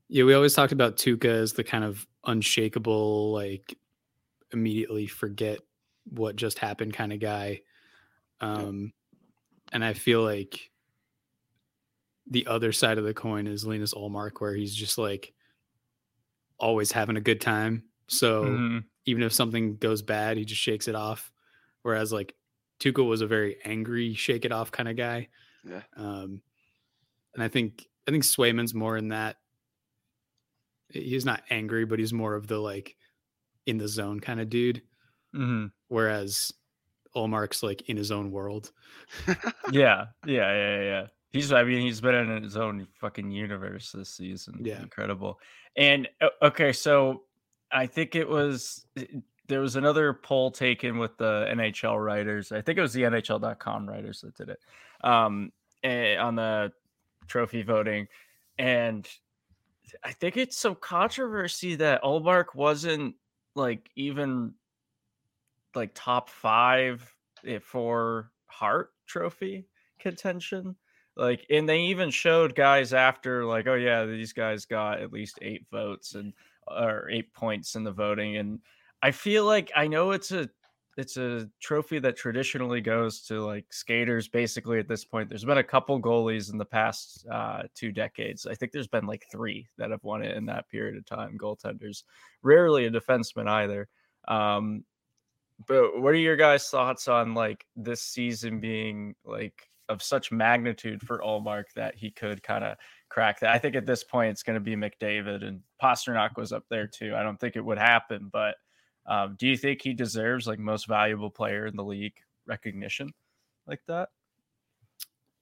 [0.07, 0.23] yeah.
[0.23, 3.77] We always talked about Tuukka as the kind of unshakable, like
[4.53, 5.59] immediately forget
[6.05, 7.61] what just happened kind of guy.
[8.39, 8.93] Um,
[9.71, 10.71] and I feel like
[12.27, 15.33] the other side of the coin is Linus Ullmark, where he's just like
[16.57, 17.83] always having a good time.
[18.07, 18.77] So mm-hmm.
[19.05, 21.31] even if something goes bad, he just shakes it off.
[21.83, 22.35] Whereas like
[22.79, 25.29] Tuukka was a very angry, shake it off kind of guy.
[25.63, 25.81] Yeah.
[25.95, 26.41] Um,
[27.33, 29.37] and I think I think Swayman's more in that.
[30.89, 32.95] He's not angry, but he's more of the like
[33.65, 34.81] in the zone kind of dude.
[35.35, 35.67] Mm-hmm.
[35.87, 36.51] Whereas
[37.15, 38.71] Ullmark's like in his own world.
[39.71, 41.07] yeah, yeah, yeah, yeah.
[41.31, 44.59] He's, I mean, he's been in his own fucking universe this season.
[44.61, 45.39] Yeah, incredible.
[45.77, 46.09] And
[46.41, 47.23] okay, so
[47.71, 48.85] I think it was
[49.51, 52.51] there was another poll taken with the NHL writers.
[52.51, 54.59] I think it was the NHL.com writers that did it
[55.03, 55.51] um,
[55.83, 56.71] eh, on the
[57.27, 58.07] trophy voting,
[58.57, 59.07] and
[60.03, 63.15] I think it's some controversy that Ullmark wasn't
[63.55, 64.53] like even
[65.75, 67.13] like top five
[67.45, 69.65] eh, for Hart Trophy
[69.99, 70.75] contention.
[71.17, 75.39] Like, and they even showed guys after, like, oh yeah, these guys got at least
[75.41, 76.33] eight votes and
[76.67, 78.59] or eight points in the voting, and
[79.03, 80.49] I feel like I know it's a
[80.97, 85.29] it's a trophy that traditionally goes to like skaters basically at this point.
[85.29, 88.45] There's been a couple goalies in the past uh, two decades.
[88.45, 91.37] I think there's been like three that have won it in that period of time
[91.37, 92.03] goaltenders.
[92.43, 93.87] Rarely a defenseman either.
[94.27, 94.83] Um,
[95.67, 101.01] but what are your guys thoughts on like this season being like of such magnitude
[101.01, 102.75] for Ullmark that he could kind of
[103.09, 103.53] crack that?
[103.53, 106.87] I think at this point it's going to be mcdavid and pastrnak was up there
[106.87, 107.15] too.
[107.15, 108.55] I don't think it would happen but
[109.05, 112.13] um, do you think he deserves like most valuable player in the league
[112.45, 113.09] recognition
[113.67, 114.09] like that?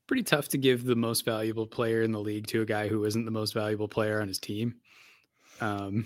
[0.08, 3.06] pretty tough to give the most valuable player in the league to a guy who
[3.06, 4.74] isn't the most valuable player on his team.
[5.62, 6.04] Um,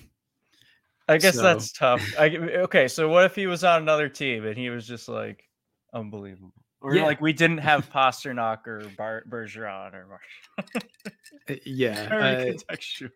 [1.07, 2.03] I guess So- that's tough.
[2.19, 5.47] I, okay, so what if he was on another team and he was just like
[5.93, 6.51] unbelievable?
[6.81, 7.05] Or Yeah.
[7.05, 10.19] like we didn't have Pastrnak or Bar- Bergeron or
[10.57, 13.09] uh, yeah, uh, contextual.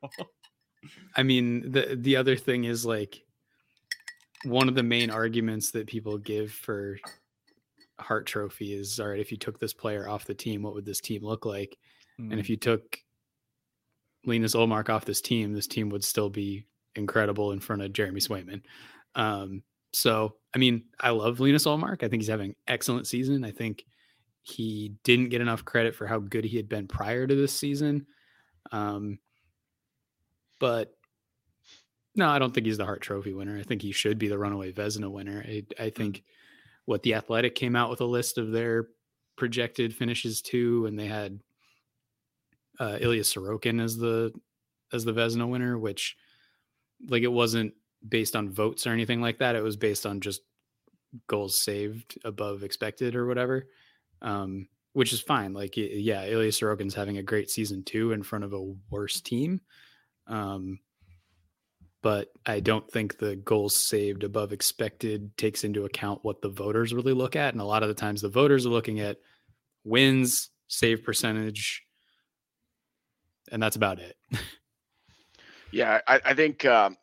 [1.18, 3.22] I mean, the the other thing is like
[4.44, 6.98] one of the main arguments that people give for
[8.00, 10.86] Hart Trophy is all right, if you took this player off the team, what would
[10.86, 11.78] this team look like?
[12.20, 12.40] And Mm.
[12.40, 13.00] if you took
[14.26, 18.20] Linus Ullmark off this team, this team would still be incredible in front of Jeremy
[18.20, 18.64] Swayman.
[19.16, 22.04] Um, so, I mean, I love Linus Ullmark.
[22.04, 23.44] I think he's having an excellent season.
[23.44, 23.86] I think
[24.42, 28.08] he didn't get enough credit for how good he had been prior to this season.
[28.72, 29.20] Um,
[30.60, 30.97] but
[32.18, 33.58] no, I don't think he's the Hart Trophy winner.
[33.58, 35.44] I think he should be the runaway Vezina winner.
[35.48, 36.24] I, I think
[36.86, 38.88] what the Athletic came out with a list of their
[39.38, 41.40] projected finishes too, and they had
[42.80, 44.34] uh, Ilya Sorokin as the
[44.92, 46.18] as the Vezina winner, which
[47.08, 47.74] like it wasn't
[48.08, 49.56] based on votes or anything like that.
[49.56, 50.42] It was based on just
[51.28, 53.68] goals saved above expected or whatever,
[54.22, 55.54] um, which is fine.
[55.54, 59.62] Like yeah, Ilya Sorokin's having a great season too in front of a worse team.
[60.28, 60.80] Um,
[62.08, 66.94] but I don't think the goals saved above expected takes into account what the voters
[66.94, 67.54] really look at.
[67.54, 69.18] And a lot of the times the voters are looking at
[69.84, 71.84] wins, save percentage,
[73.52, 74.16] and that's about it.
[75.74, 76.96] Yeah, I, I think um,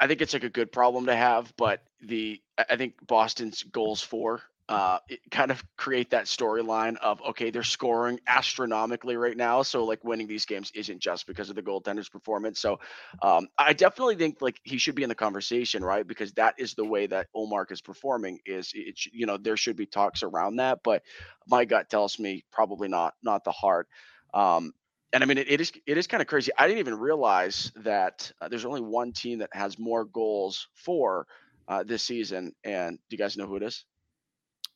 [0.00, 3.62] I think it's like a good problem to have, but the I I think Boston's
[3.62, 4.98] goals for uh
[5.30, 10.26] kind of create that storyline of okay, they're scoring astronomically right now, so like winning
[10.26, 12.60] these games isn't just because of the goaltender's performance.
[12.60, 12.78] So
[13.22, 16.06] um I definitely think like he should be in the conversation, right?
[16.06, 18.40] Because that is the way that Ullmark is performing.
[18.46, 21.02] Is it you know there should be talks around that, but
[21.46, 23.88] my gut tells me probably not not the Hart.
[24.32, 24.72] Um,
[25.12, 26.50] and I mean, it, it is it is kind of crazy.
[26.58, 31.26] I didn't even realize that uh, there's only one team that has more goals for
[31.68, 32.52] uh, this season.
[32.64, 33.84] And do you guys know who it is?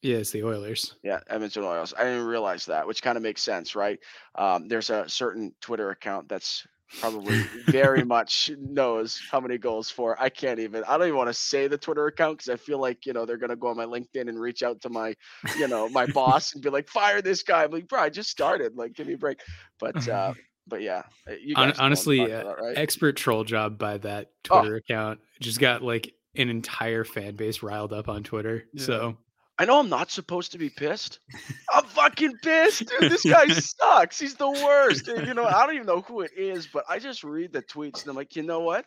[0.02, 0.94] Yeah, it's the Oilers.
[1.02, 1.94] Yeah, Edmonton Oilers.
[1.98, 3.98] I didn't realize that, which kind of makes sense, right?
[4.34, 6.66] Um, there's a certain Twitter account that's
[7.00, 10.20] probably very much knows how many goals for.
[10.20, 10.84] I can't even.
[10.84, 13.26] I don't even want to say the Twitter account because I feel like you know
[13.26, 15.14] they're gonna go on my LinkedIn and reach out to my,
[15.58, 17.64] you know, my boss and be like, fire this guy.
[17.64, 18.76] I'm like, bro, I just started.
[18.76, 19.40] Like, give me a break.
[19.80, 20.34] But uh,
[20.68, 22.78] but yeah, uh, you guys know what I'm honestly, talking uh, right?
[22.78, 24.60] Expert troll job by that Oh.
[24.60, 25.20] Twitter account.
[25.40, 28.64] Just got like an entire fan base riled up on Twitter.
[28.72, 28.82] Yeah.
[28.82, 29.16] So
[29.58, 31.18] I know I'm not supposed to be pissed.
[31.72, 33.10] I'm fucking pissed, dude.
[33.10, 34.18] This guy sucks.
[34.18, 35.04] He's the worst.
[35.06, 37.62] Dude, You know, I don't even know who it is, but I just read the
[37.62, 38.86] tweets and I'm like, you know what?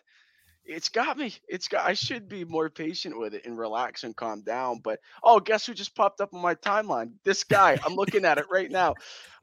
[0.64, 1.34] It's got me.
[1.48, 1.86] It's got.
[1.86, 4.80] I should be more patient with it and relax and calm down.
[4.84, 7.14] But oh, guess who just popped up on my timeline?
[7.26, 7.78] This guy.
[7.84, 8.94] I'm looking at it right now.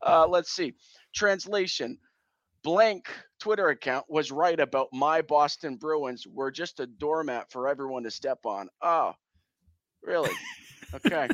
[0.00, 0.74] Uh, let's see.
[1.14, 1.98] Translation.
[2.62, 3.08] Blank
[3.40, 6.24] Twitter account was right about my Boston Bruins.
[6.26, 8.68] We're just a doormat for everyone to step on.
[8.80, 9.12] Oh,
[10.02, 10.30] really?
[10.94, 11.28] Okay.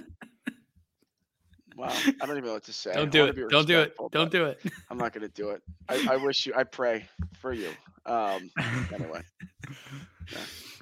[1.77, 1.89] Wow.
[1.91, 2.93] I don't even know what to say.
[2.95, 3.37] Don't do it.
[3.51, 3.95] Don't do it.
[4.13, 4.61] Don't do it.
[4.91, 5.63] I'm not going to do it.
[5.89, 7.07] I, I wish you, I pray
[7.41, 7.71] for you.
[8.07, 8.51] Um,
[8.93, 9.23] anyway.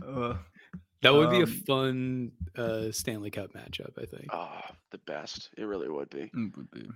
[0.06, 0.34] Uh,
[1.02, 4.26] That would be a Um, fun uh, Stanley Cup matchup, I think.
[4.32, 5.48] Oh, the best.
[5.56, 6.88] It really would be it would be.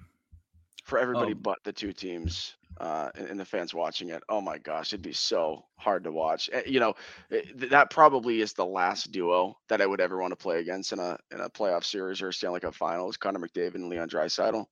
[0.86, 4.22] For everybody Um, but the two teams uh, and, and the fans watching it.
[4.28, 6.48] Oh my gosh, it'd be so hard to watch.
[6.52, 6.94] Eh, You know,
[7.32, 10.60] eh, th- that probably is the last duo that I would ever want to play
[10.60, 13.16] against in a in a playoff series or Stanley Cup Finals.
[13.16, 14.66] Connor McDavid and Leon Draisaitl.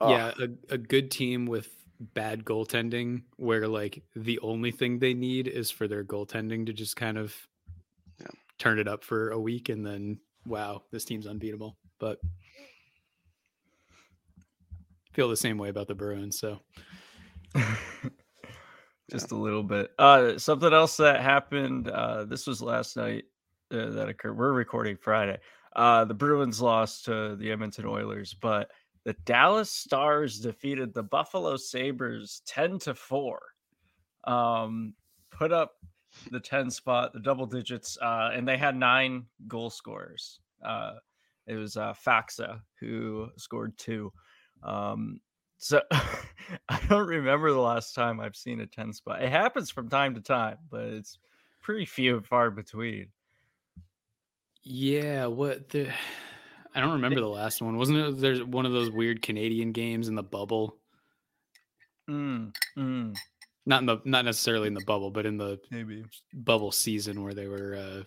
[0.00, 5.14] Oh, Yeah, a, a good team with bad goaltending where like the only thing they
[5.14, 7.34] need is for their goaltending to just kind of
[8.20, 8.26] Yeah.
[8.58, 11.76] turn it up for a week and then wow, this team's unbeatable.
[11.98, 12.18] But
[15.16, 16.60] feel the same way about the Bruins, so
[19.10, 19.90] Just a little bit.
[19.98, 21.88] Uh, something else that happened.
[21.88, 23.24] Uh, this was last night
[23.72, 24.36] uh, that occurred.
[24.36, 25.38] We're recording Friday.
[25.74, 28.70] Uh, the Bruins lost to the Edmonton Oilers, but
[29.04, 33.40] the Dallas Stars defeated the Buffalo Sabres ten to four.
[34.24, 34.92] Um,
[35.30, 35.76] put up
[36.30, 40.40] the ten spot, the double digits, uh, and they had nine goal scorers.
[40.62, 40.94] Uh,
[41.46, 44.12] it was uh, Faksa who scored two.
[44.66, 45.20] Um,
[45.58, 49.22] so I don't remember the last time I've seen a 10 spot.
[49.22, 51.18] It happens from time to time, but it's
[51.62, 53.12] pretty few and far between.
[54.62, 55.92] yeah, what the
[56.74, 57.78] I don't remember the last one.
[57.78, 60.78] Wasn't it there's one of those weird Canadian games in the bubble?
[62.08, 63.20] Mm, mm,
[63.66, 66.04] Not in the not necessarily in the bubble, but in the maybe.
[66.32, 68.04] bubble season where they were uh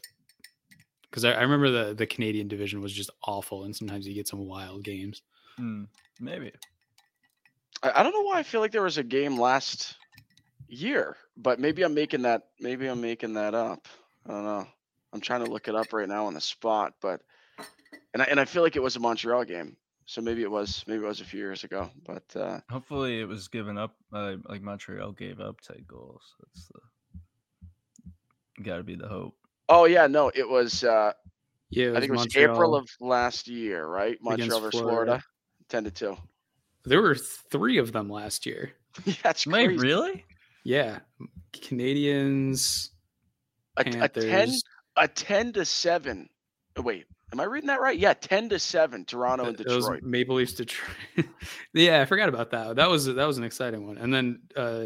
[1.04, 4.28] because I, I remember the the Canadian division was just awful and sometimes you get
[4.28, 5.22] some wild games.
[5.60, 5.88] Mm,
[6.20, 6.52] maybe.
[7.84, 9.96] I, I don't know why I feel like there was a game last
[10.68, 12.44] year, but maybe I'm making that.
[12.60, 13.88] Maybe I'm making that up.
[14.26, 14.68] I don't know.
[15.12, 17.22] I'm trying to look it up right now on the spot, but
[18.14, 19.76] and I and I feel like it was a Montreal game.
[20.06, 23.26] So maybe it was maybe it was a few years ago, but uh, Hopefully, it
[23.26, 23.96] was given up.
[24.12, 26.24] Uh, like Montreal gave up ten goals.
[26.40, 29.36] That's the got to be the hope.
[29.70, 30.84] oh yeah, no, it was.
[30.84, 31.14] Uh,
[31.70, 34.18] Yeah, I think it was April of last year, right?
[34.22, 35.24] Montreal versus Florida, Florida.
[35.70, 36.18] Ten to two.
[36.86, 38.72] There were three of them last year.
[39.24, 40.26] That's it's Wait, really?
[40.64, 41.00] Yeah,
[41.54, 42.90] Canadiens,
[43.78, 44.52] A, a ten
[44.98, 46.30] a ten to seven.
[46.76, 47.98] oh, Wait, am I reading that right?
[47.98, 49.06] Yeah, ten to seven.
[49.06, 50.04] Toronto and Th- those Detroit.
[50.04, 50.96] Maple Leafs, Detroit.
[51.74, 52.76] yeah, I forgot about that.
[52.76, 53.98] That was that was an exciting one.
[53.98, 54.86] And then, uh,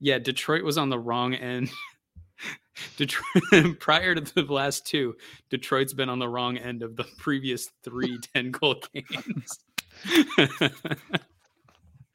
[0.00, 1.70] yeah, Detroit was on the wrong end.
[2.96, 5.16] Detroit prior to the last two,
[5.50, 9.58] Detroit's been on the wrong end of the previous three 10 goal games.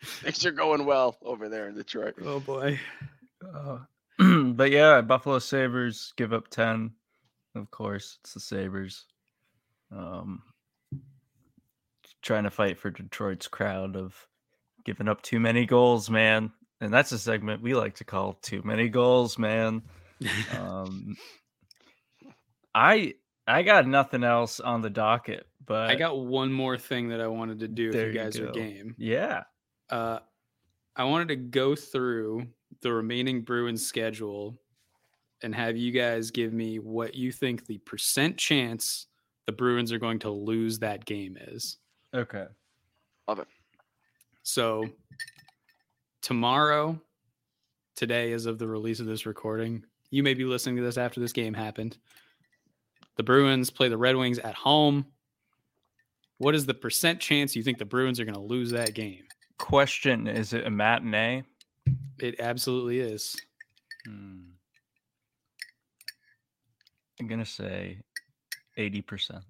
[0.03, 2.15] Things are going well over there in Detroit.
[2.23, 2.79] oh boy.
[3.43, 3.79] Uh,
[4.53, 6.91] but yeah, Buffalo Sabres give up ten.
[7.55, 9.05] Of course, it's the Sabres.
[9.91, 10.41] Um,
[12.21, 14.15] trying to fight for Detroit's crowd of
[14.85, 16.51] giving up too many goals, man.
[16.81, 19.83] And that's a segment we like to call "Too Many Goals, Man."
[20.57, 21.17] Um,
[22.73, 23.15] I
[23.47, 27.27] I got nothing else on the docket, but I got one more thing that I
[27.27, 28.95] wanted to do if There you you guys are game.
[28.97, 29.43] yeah.
[29.89, 30.19] Uh,
[30.95, 32.47] I wanted to go through
[32.81, 34.57] the remaining Bruins schedule
[35.41, 39.07] and have you guys give me what you think the percent chance
[39.45, 41.77] the Bruins are going to lose that game is.
[42.13, 42.45] Okay.
[43.27, 43.47] Love it.
[44.43, 44.87] So
[46.21, 46.99] tomorrow,
[47.95, 51.19] today, is of the release of this recording, you may be listening to this after
[51.19, 51.97] this game happened.
[53.17, 55.05] The Bruins play the Red Wings at home.
[56.39, 59.23] What is the percent chance you think the Bruins are going to lose that game?
[59.59, 61.43] Question: Is it a matinee?
[62.19, 63.35] It absolutely is.
[64.05, 64.39] Hmm.
[67.19, 67.99] I'm gonna say
[68.77, 69.43] eighty percent.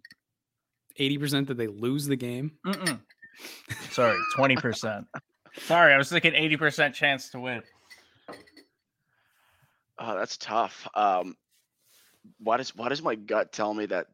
[0.99, 2.51] 80% that they lose the game.
[2.65, 2.99] Mm-mm.
[3.89, 5.07] Sorry, twenty percent.
[5.57, 7.63] Sorry, I was thinking eighty percent chance to win.
[9.97, 10.87] Oh, that's tough.
[10.95, 11.35] Um,
[12.39, 14.07] why does why does my gut tell me that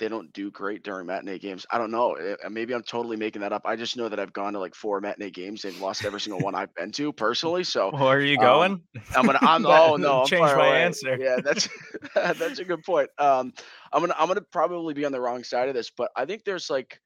[0.00, 1.66] they don't do great during matinee games?
[1.70, 2.14] I don't know.
[2.14, 3.62] Eh, Maybe I'm totally making that up.
[3.64, 5.62] I just know that I've gone to like four matinee games.
[5.62, 7.62] They've lost every single one I've been to personally.
[7.64, 8.82] So Where are you Um, going?
[9.14, 9.38] I'm gonna.
[9.42, 9.64] I'm.
[9.66, 10.22] Oh no!
[10.22, 10.82] I'm change my away.
[10.82, 11.16] answer.
[11.18, 11.68] Yeah, that's
[12.14, 13.08] that's a good point.
[13.18, 13.52] Um,
[13.92, 14.14] I'm gonna.
[14.18, 17.00] I'm gonna probably be on the wrong side of this, but I think there's like,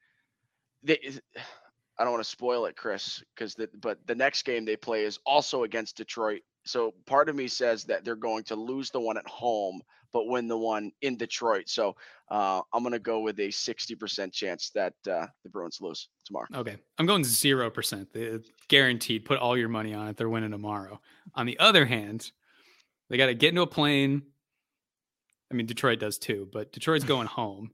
[0.83, 0.99] they.
[2.01, 5.03] I don't want to spoil it, Chris, because the but the next game they play
[5.05, 6.43] is also against Detroit.
[6.69, 9.81] So part of me says that they're going to lose the one at home,
[10.13, 11.69] but win the one in Detroit.
[11.69, 11.97] So
[12.31, 16.47] uh, I'm gonna go with a 60% chance that uh, the Bruins lose tomorrow.
[16.55, 16.77] Okay.
[16.99, 18.07] I'm going 0%.
[18.13, 19.25] They- Guaranteed.
[19.25, 20.17] Put all your money on it.
[20.19, 21.01] They're winning tomorrow.
[21.35, 22.31] On the other hand,
[23.09, 24.23] they got to get into a plane.
[25.51, 27.71] I mean, Detroit does too, but Detroit's going home.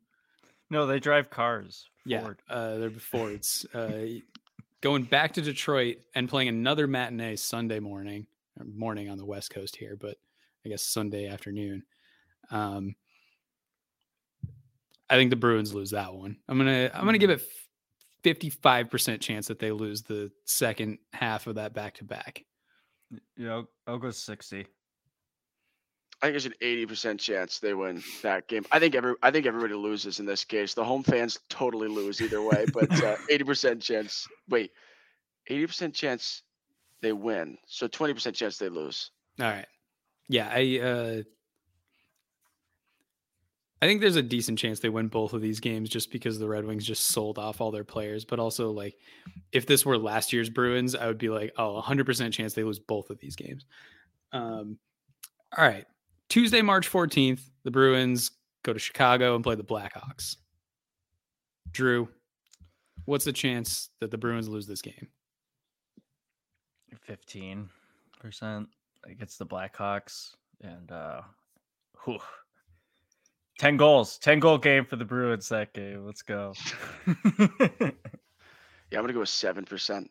[0.70, 1.88] No, they drive cars.
[2.06, 3.66] Yeah, uh, they're Fords.
[3.74, 4.02] Uh,
[4.80, 8.26] going back to Detroit and playing another matinee Sunday morning, or
[8.62, 10.16] morning on the West Coast here, but
[10.64, 11.82] I guess Sunday afternoon.
[12.50, 12.94] Um,
[15.10, 16.36] I think the Bruins lose that one.
[16.48, 17.42] I'm gonna I'm gonna give it
[18.22, 22.44] fifty five percent chance that they lose the second half of that back to back.
[23.36, 24.66] Yeah, I'll, I'll go sixty.
[26.22, 28.64] I think there's an eighty percent chance they win that game.
[28.72, 30.72] I think every I think everybody loses in this case.
[30.72, 34.26] The home fans totally lose either way, but uh, eighty percent chance.
[34.48, 34.72] Wait,
[35.48, 36.42] eighty percent chance
[37.04, 37.58] they win.
[37.66, 39.10] So twenty percent chance they lose.
[39.38, 39.66] All right.
[40.28, 41.22] Yeah, I uh
[43.82, 46.48] I think there's a decent chance they win both of these games just because the
[46.48, 48.96] Red Wings just sold off all their players, but also like
[49.52, 52.78] if this were last year's Bruins, I would be like, "Oh, 100% chance they lose
[52.78, 53.66] both of these games."
[54.32, 54.78] Um
[55.56, 55.84] all right.
[56.30, 58.30] Tuesday, March 14th, the Bruins
[58.64, 60.36] go to Chicago and play the Blackhawks.
[61.70, 62.08] Drew,
[63.04, 65.08] what's the chance that the Bruins lose this game?
[67.02, 67.68] Fifteen
[68.20, 68.68] percent
[69.04, 71.20] against the Blackhawks, and uh,
[72.04, 72.18] whew.
[73.58, 76.04] ten goals, ten goal game for the Bruins that game.
[76.04, 76.54] Let's go.
[78.90, 80.08] Yeah, I'm gonna go with seven percent.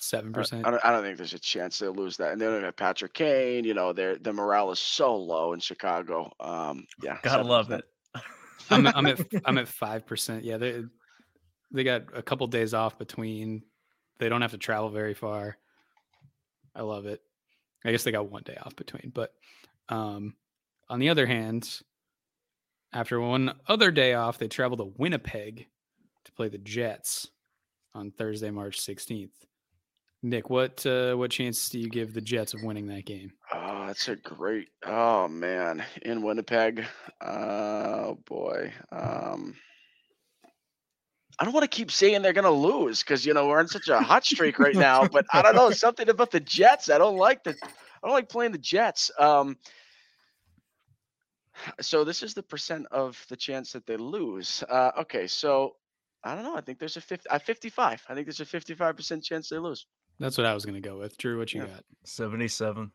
[0.00, 0.64] 7%.
[0.64, 2.30] I don't, think there's a chance they'll lose that.
[2.30, 3.64] And they don't have Patrick Kane.
[3.64, 6.30] You know, their the morale is so low in Chicago.
[6.38, 7.78] Um, yeah, Gotta love 7%.
[7.78, 7.84] it.
[8.70, 10.44] I'm I'm at I'm at five percent.
[10.44, 10.84] Yeah, they
[11.72, 13.64] they got a couple days off between.
[14.18, 15.56] They don't have to travel very far.
[16.78, 17.20] I love it.
[17.84, 19.32] I guess they got one day off between, but
[19.88, 20.34] um,
[20.88, 21.80] on the other hand,
[22.92, 25.66] after one other day off, they travel to Winnipeg
[26.24, 27.28] to play the Jets
[27.94, 29.30] on Thursday, March 16th.
[30.22, 33.32] Nick, what uh, what chance do you give the Jets of winning that game?
[33.54, 34.68] Oh, that's a great.
[34.84, 36.84] Oh man, in Winnipeg.
[37.20, 38.72] Oh boy.
[38.90, 39.54] Um,
[41.38, 43.88] I don't want to keep saying they're gonna lose because you know we're on such
[43.88, 45.06] a hot streak right now.
[45.06, 46.90] But I don't know something about the Jets.
[46.90, 47.50] I don't like the.
[47.50, 49.10] I don't like playing the Jets.
[49.18, 49.56] Um,
[51.80, 54.62] so this is the percent of the chance that they lose.
[54.68, 55.76] Uh, okay, so
[56.24, 56.56] I don't know.
[56.56, 58.04] I think there's a 50, uh, 55.
[58.08, 59.86] I think there's a 55% chance they lose.
[60.20, 61.16] That's what I was going to go with.
[61.18, 61.68] Drew, what you Yeah.
[61.68, 61.84] got?
[62.04, 62.90] 77.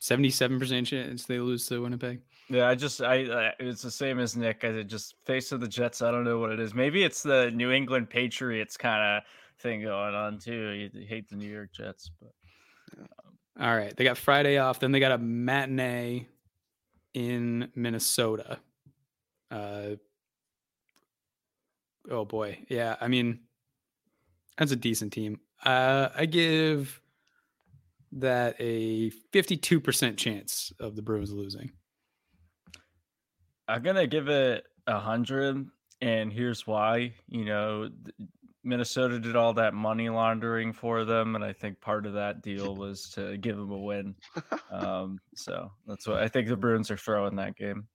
[0.00, 2.20] 77% chance they lose to Winnipeg.
[2.48, 4.64] Yeah, I just I, I it's the same as Nick.
[4.64, 6.02] I just face of the Jets.
[6.02, 6.74] I don't know what it is.
[6.74, 9.22] Maybe it's the New England Patriots kind of
[9.60, 10.70] thing going on too.
[10.70, 12.32] You you hate the New York Jets, but
[13.60, 13.94] All right.
[13.94, 14.80] They got Friday off.
[14.80, 16.26] Then they got a matinee
[17.12, 18.58] in Minnesota.
[19.50, 19.96] Uh,
[22.10, 22.58] oh, boy.
[22.68, 22.96] Yeah.
[23.00, 23.40] I mean,
[24.56, 25.40] that's a decent team.
[25.64, 27.00] Uh, I give
[28.12, 31.70] that a 52% chance of the Bruins losing.
[33.68, 35.64] I'm gonna give it a hundred,
[36.00, 37.14] and here's why.
[37.28, 38.28] You know, th-
[38.64, 42.74] Minnesota did all that money laundering for them, and I think part of that deal
[42.74, 44.16] was to give them a win.
[44.72, 47.86] Um, so that's what I think the Bruins are throwing that game.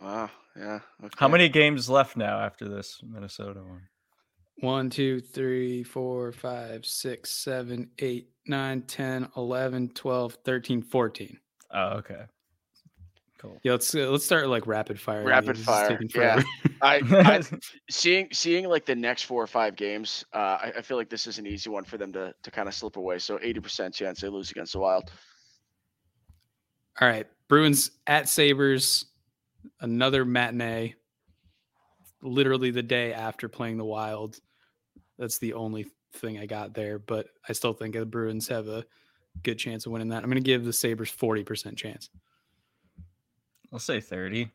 [0.00, 0.30] Wow.
[0.56, 0.80] Yeah.
[1.02, 1.14] Okay.
[1.16, 3.82] How many games left now after this Minnesota one?
[4.60, 11.38] One, two, three, four, five, six, seven, eight, nine, 10, 11, 12, 13, 14.
[11.72, 12.24] Oh, okay.
[13.44, 13.60] Cool.
[13.62, 15.20] Yeah, let's uh, let's start like rapid fire.
[15.20, 16.42] I Rapid mean, fire, yeah.
[16.82, 17.42] I, I
[17.90, 21.26] seeing seeing like the next four or five games, uh, I, I feel like this
[21.26, 23.18] is an easy one for them to to kind of slip away.
[23.18, 25.10] So eighty percent chance they lose against the Wild.
[27.00, 29.04] All right, Bruins at Sabres,
[29.80, 30.94] another matinee.
[32.22, 34.38] Literally the day after playing the Wild.
[35.18, 38.84] That's the only thing I got there, but I still think the Bruins have a
[39.42, 40.22] good chance of winning that.
[40.22, 42.08] I'm going to give the Sabres 40% chance.
[43.72, 44.50] I'll say 30.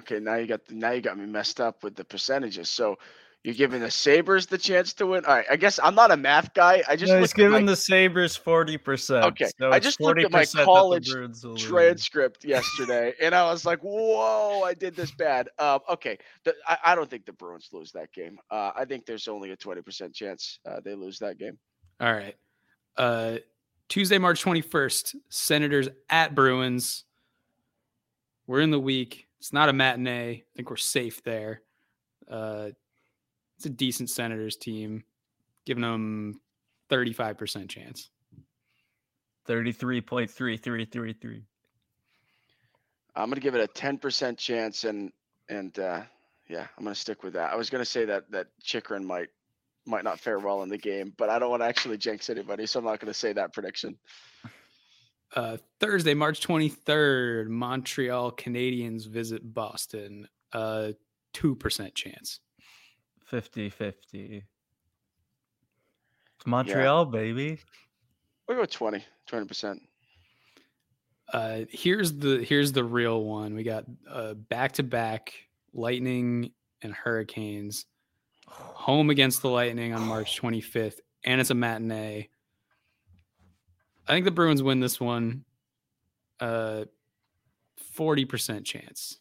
[0.00, 2.68] Okay, now you got now you got me messed up with the percentages.
[2.68, 2.98] So
[3.44, 5.26] you're giving the Sabres the chance to win.
[5.26, 6.82] All right, I guess I'm not a math guy.
[6.88, 9.22] I just No, he's looked at my the Sabres 40%.
[9.24, 11.62] Okay, so I it's just looked at my 40% that the college Bruins will lose.
[11.62, 16.78] transcript yesterday, and I was like, "Whoa, I did this bad." Um, okay, the, I,
[16.84, 18.38] I don't think the Bruins lose that game.
[18.50, 21.58] Uh, I think there's only a twenty percent chance uh, they lose that game.
[22.00, 22.36] All right.
[22.96, 23.36] Uh,
[23.88, 27.04] Tuesday, March 21st, Senators at Bruins.
[28.46, 29.28] We're in the week.
[29.38, 30.30] It's not a matinee.
[30.32, 31.62] I think we're safe there.
[32.28, 32.70] Uh,
[33.56, 35.04] it's a decent Senators team,
[35.66, 36.40] giving them
[36.90, 38.10] 35% chance.
[39.48, 41.42] 33.3333.
[43.16, 45.12] I'm gonna give it a ten percent chance, and
[45.48, 46.02] and uh,
[46.48, 47.52] yeah, I'm gonna stick with that.
[47.52, 49.28] I was gonna say that that Chychrun might
[49.86, 52.66] might not fare well in the game, but I don't want to actually jinx anybody,
[52.66, 53.96] so I'm not gonna say that prediction.
[55.36, 60.28] Uh, Thursday, March 23rd, Montreal Canadiens visit Boston.
[60.52, 60.92] Uh,
[61.34, 62.38] 2% chance.
[63.24, 64.44] 50 50.
[66.36, 67.58] It's Montreal, baby.
[68.48, 69.82] We'll go 20, 20 percent.
[71.32, 73.54] Uh, here's the here's the real one.
[73.54, 75.32] We got uh, back-to-back
[75.72, 76.52] Lightning
[76.82, 77.86] and Hurricanes
[78.46, 82.28] home against the Lightning on March 25th, and it's a matinee.
[84.06, 85.44] I think the Bruins win this one.
[86.40, 86.84] Uh,
[87.96, 89.18] 40% chance.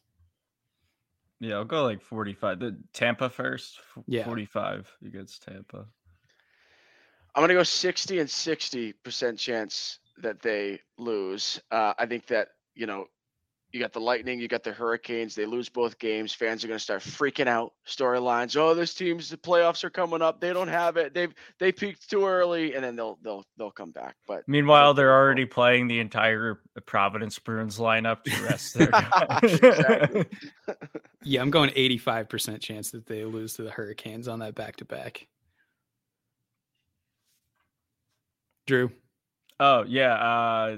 [1.44, 2.60] Yeah, I'll go like 45.
[2.60, 3.80] The Tampa first.
[3.80, 4.26] f- Yeah.
[4.26, 5.86] 45 against Tampa.
[7.36, 11.60] I'm gonna go 60 and 60 percent chance that they lose.
[11.72, 13.06] Uh, I think that you know,
[13.72, 15.34] you got the Lightning, you got the Hurricanes.
[15.34, 16.32] They lose both games.
[16.32, 17.74] Fans are gonna start freaking out.
[17.88, 18.56] Storylines.
[18.56, 20.40] Oh, this team's the playoffs are coming up.
[20.40, 21.16] They don't have it.
[21.16, 24.16] They've they peaked too early, and then they'll they'll they'll come back.
[24.28, 28.90] But Meanwhile, they're already playing the entire Providence Bruins lineup to rest their
[29.42, 30.26] Exactly.
[31.24, 35.28] Yeah, I'm going 85% chance that they lose to the Hurricanes on that back-to-back.
[38.66, 38.92] Drew,
[39.60, 40.14] Oh, yeah.
[40.16, 40.78] Uh,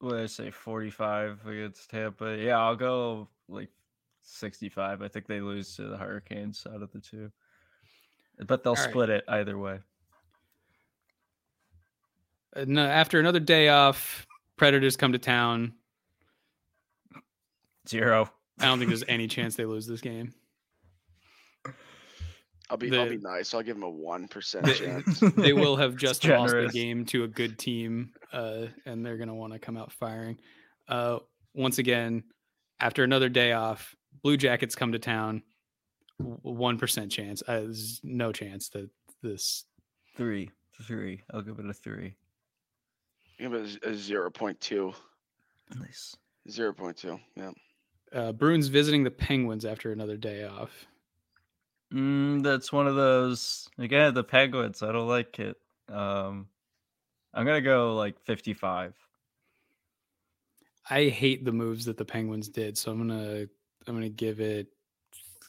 [0.00, 0.50] what did I say?
[0.50, 2.36] 45 against Tampa.
[2.36, 3.68] Yeah, I'll go like
[4.22, 5.02] 65.
[5.02, 7.30] I think they lose to the Hurricanes out of the two.
[8.46, 8.90] But they'll All right.
[8.90, 9.78] split it either way.
[12.66, 14.26] no, after another day off,
[14.56, 15.74] Predators come to town.
[17.88, 18.30] Zero.
[18.58, 20.32] I don't think there's any chance they lose this game.
[22.68, 23.54] I'll be I'll be nice.
[23.54, 25.20] I'll give them a one percent chance.
[25.36, 29.28] They will have just lost the game to a good team, uh, and they're going
[29.28, 30.38] to want to come out firing.
[30.88, 31.18] Uh,
[31.54, 32.24] once again,
[32.80, 35.42] after another day off, Blue Jackets come to town.
[36.18, 37.42] one percent chance.
[37.46, 38.90] Uh, there's no chance that
[39.22, 39.64] this.
[40.16, 40.50] Three,
[40.82, 41.22] three.
[41.32, 42.16] I'll give it a three.
[43.38, 44.92] Give it a, a zero point two.
[45.78, 46.16] Nice.
[46.50, 47.20] Zero point two.
[47.36, 47.50] Yeah.
[48.16, 50.86] Uh, Bruins visiting the Penguins after another day off.
[51.92, 53.68] Mm, that's one of those.
[53.78, 54.82] Again, the Penguins.
[54.82, 55.56] I don't like it.
[55.88, 56.48] Um,
[57.34, 58.94] I'm gonna go like 55.
[60.88, 63.46] I hate the moves that the Penguins did, so I'm gonna
[63.86, 64.68] I'm gonna give it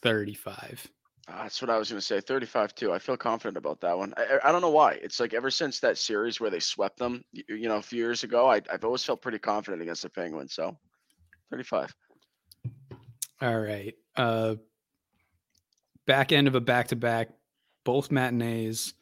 [0.02, 0.88] 35.
[1.30, 2.22] Uh, that's what I was going to say.
[2.22, 2.94] 35 too.
[2.94, 4.14] I feel confident about that one.
[4.16, 4.94] I, I- I don't know why.
[4.94, 8.00] It's like ever since that series where they swept them, you, you know, a few
[8.02, 10.54] years ago, I, I've always felt pretty confident against the Penguins.
[10.54, 10.78] So
[11.52, 11.94] 35.
[13.42, 13.94] All right.
[14.16, 14.56] Uh
[16.06, 17.30] back end of a back to back,
[17.84, 18.94] both matinees.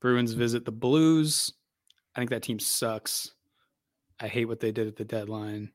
[0.00, 1.52] Bruins visit the Blues.
[2.14, 3.32] I think that team sucks.
[4.20, 5.72] I hate what they did at the deadline.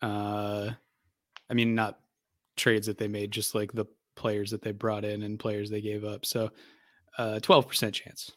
[0.00, 0.70] Uh
[1.50, 2.00] I mean not
[2.56, 3.86] trades that they made, just like the
[4.16, 6.24] players that they brought in and players they gave up.
[6.24, 6.50] So
[7.18, 8.32] uh 12% chance.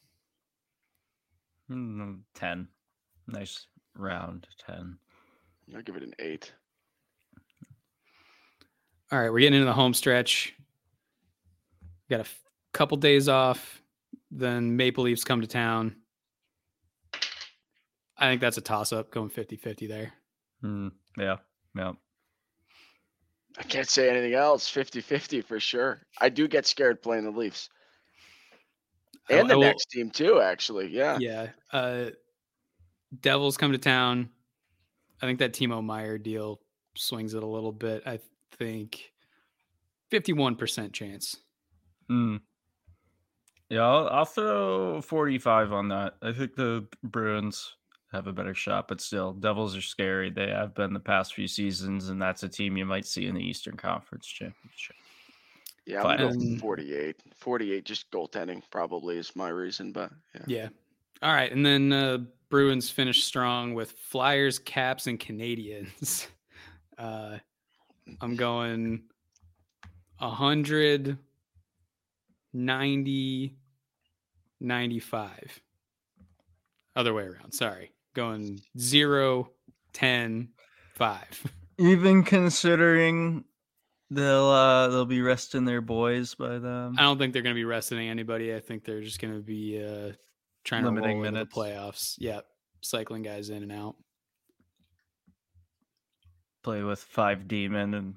[1.69, 2.67] Mm, 10.
[3.28, 4.97] Nice round 10.
[5.76, 6.51] I'll give it an eight.
[9.12, 10.53] All right, we're getting into the home stretch.
[12.09, 12.39] Got a f-
[12.74, 13.82] couple days off.
[14.32, 15.95] Then Maple Leafs come to town.
[18.18, 20.14] I think that's a toss up going 50 50 there.
[20.64, 21.38] Mm, yeah.
[21.76, 21.93] Yeah.
[23.57, 24.70] I can't say anything else.
[24.70, 25.99] 50 50 for sure.
[26.20, 27.70] I do get scared playing the Leafs
[29.30, 30.88] and the will- next team too, actually.
[30.88, 31.18] Yeah.
[31.20, 31.47] Yeah.
[31.74, 32.12] Uh,
[33.20, 34.30] Devils come to town.
[35.22, 36.62] I think that Timo Meier deal
[36.95, 38.03] swings it a little bit.
[38.05, 38.20] I
[38.62, 39.12] think
[40.12, 41.38] 51% chance.
[42.09, 42.41] Mm.
[43.70, 46.16] Yeah, I'll, I'll throw 45 on that.
[46.22, 47.76] I think the Bruins
[48.12, 50.30] have a better shot, but still, Devils are scary.
[50.30, 53.36] They have been the past few seasons, and that's a team you might see in
[53.36, 54.95] the Eastern Conference Championship.
[55.88, 56.03] Yeah.
[56.03, 57.16] I'm going go 48.
[57.38, 59.91] 48, just goaltending probably is my reason.
[59.91, 60.43] But yeah.
[60.45, 60.70] Yeah.
[61.24, 61.51] All right.
[61.51, 62.18] And then uh,
[62.49, 66.28] Bruins finish strong with Flyers, Caps, and Canadiens.
[66.97, 67.39] Uh,
[68.22, 69.04] I'm going
[70.20, 71.18] 100,
[72.54, 73.56] 90,
[74.60, 75.62] 95.
[76.95, 77.54] Other way around.
[77.54, 77.91] Sorry.
[78.14, 79.49] Going 0,
[79.93, 80.49] 10,
[80.95, 81.43] 5.
[81.78, 83.45] Even considering
[84.10, 86.95] they'll uh, they'll be resting their boys by then.
[86.97, 88.54] I don't think they're going to be resting anybody.
[88.54, 90.12] I think they're just going to be uh,
[90.64, 91.54] trying Limiting to roll minutes.
[91.56, 92.16] the playoffs.
[92.20, 92.45] Yep.
[92.82, 93.95] Cycling guys in and out.
[96.64, 98.16] Play with five demon and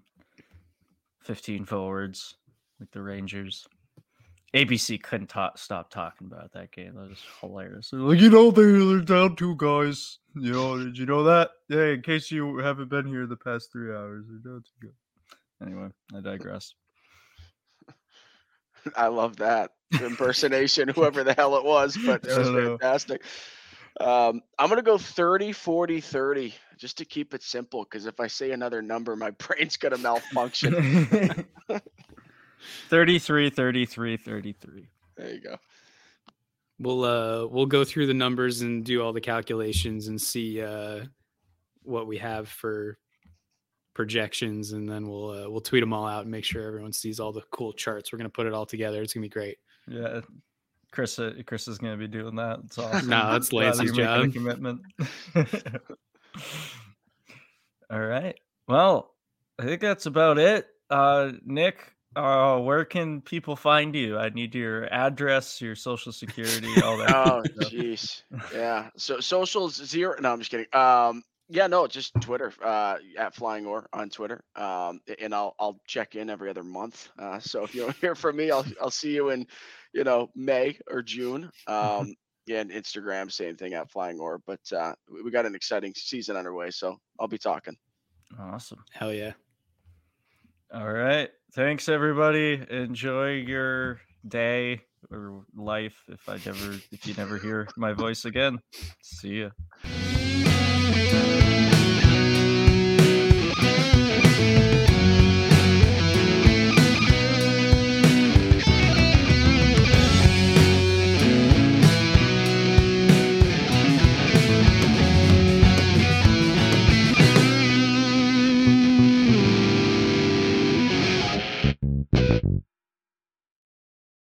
[1.22, 2.36] 15 forwards
[2.78, 3.66] like the Rangers.
[4.54, 6.94] ABC couldn't ta- stop talking about that game.
[6.94, 7.90] That was hilarious.
[7.90, 10.18] They're like, you know, they're, they're down two guys.
[10.36, 11.50] You know, did you know that?
[11.68, 15.66] Yeah, in case you haven't been here the past three hours, they're down two guys.
[15.66, 16.74] Anyway, I digress.
[18.96, 22.78] I love that impersonation, whoever the hell it was, but it was don't know.
[23.98, 24.34] Fantastic.
[24.36, 27.84] Um, I'm going to go 30, 40, 30, just to keep it simple.
[27.84, 31.46] Because if I say another number, my brain's going to malfunction.
[32.88, 34.88] 33, 33, 33.
[35.16, 35.56] there you go.
[36.80, 41.04] We'll uh we'll go through the numbers and do all the calculations and see uh
[41.84, 42.98] what we have for
[43.94, 47.20] projections and then we'll uh, we'll tweet them all out and make sure everyone sees
[47.20, 48.12] all the cool charts.
[48.12, 49.02] We're gonna put it all together.
[49.02, 49.58] It's gonna be great.
[49.86, 50.22] Yeah,
[50.94, 51.18] Chris.
[51.18, 52.60] Uh, Chris is gonna be doing that.
[52.64, 53.08] It's awesome.
[53.08, 54.32] No, that's Lance's job.
[54.32, 54.80] commitment.
[57.90, 58.38] All right.
[58.68, 59.14] Well,
[59.58, 60.66] I think that's about it.
[60.90, 64.18] Uh, Nick, uh, where can people find you?
[64.18, 67.10] I need your address, your social security, all that.
[67.14, 68.22] Oh, jeez.
[68.52, 68.88] Yeah.
[68.96, 70.14] So socials zero.
[70.20, 70.66] No, I'm just kidding.
[70.72, 72.52] Um, yeah, no, just Twitter.
[72.62, 74.42] Uh, at Flying Or on Twitter.
[74.56, 77.08] Um, and I'll I'll check in every other month.
[77.18, 79.46] Uh, so if you don't hear from me, I'll I'll see you in,
[79.92, 81.50] you know, May or June.
[81.66, 82.14] Um,
[82.46, 84.38] yeah, and Instagram, same thing at Flying Or.
[84.46, 87.74] But uh, we we got an exciting season underway, so I'll be talking.
[88.38, 88.84] Awesome.
[88.92, 89.32] Hell yeah.
[90.72, 91.30] All right.
[91.54, 92.60] Thanks, everybody.
[92.68, 94.80] Enjoy your day
[95.10, 96.02] or life.
[96.08, 98.58] If I never, if you never hear my voice again,
[99.00, 99.50] see ya.
[100.94, 101.63] Música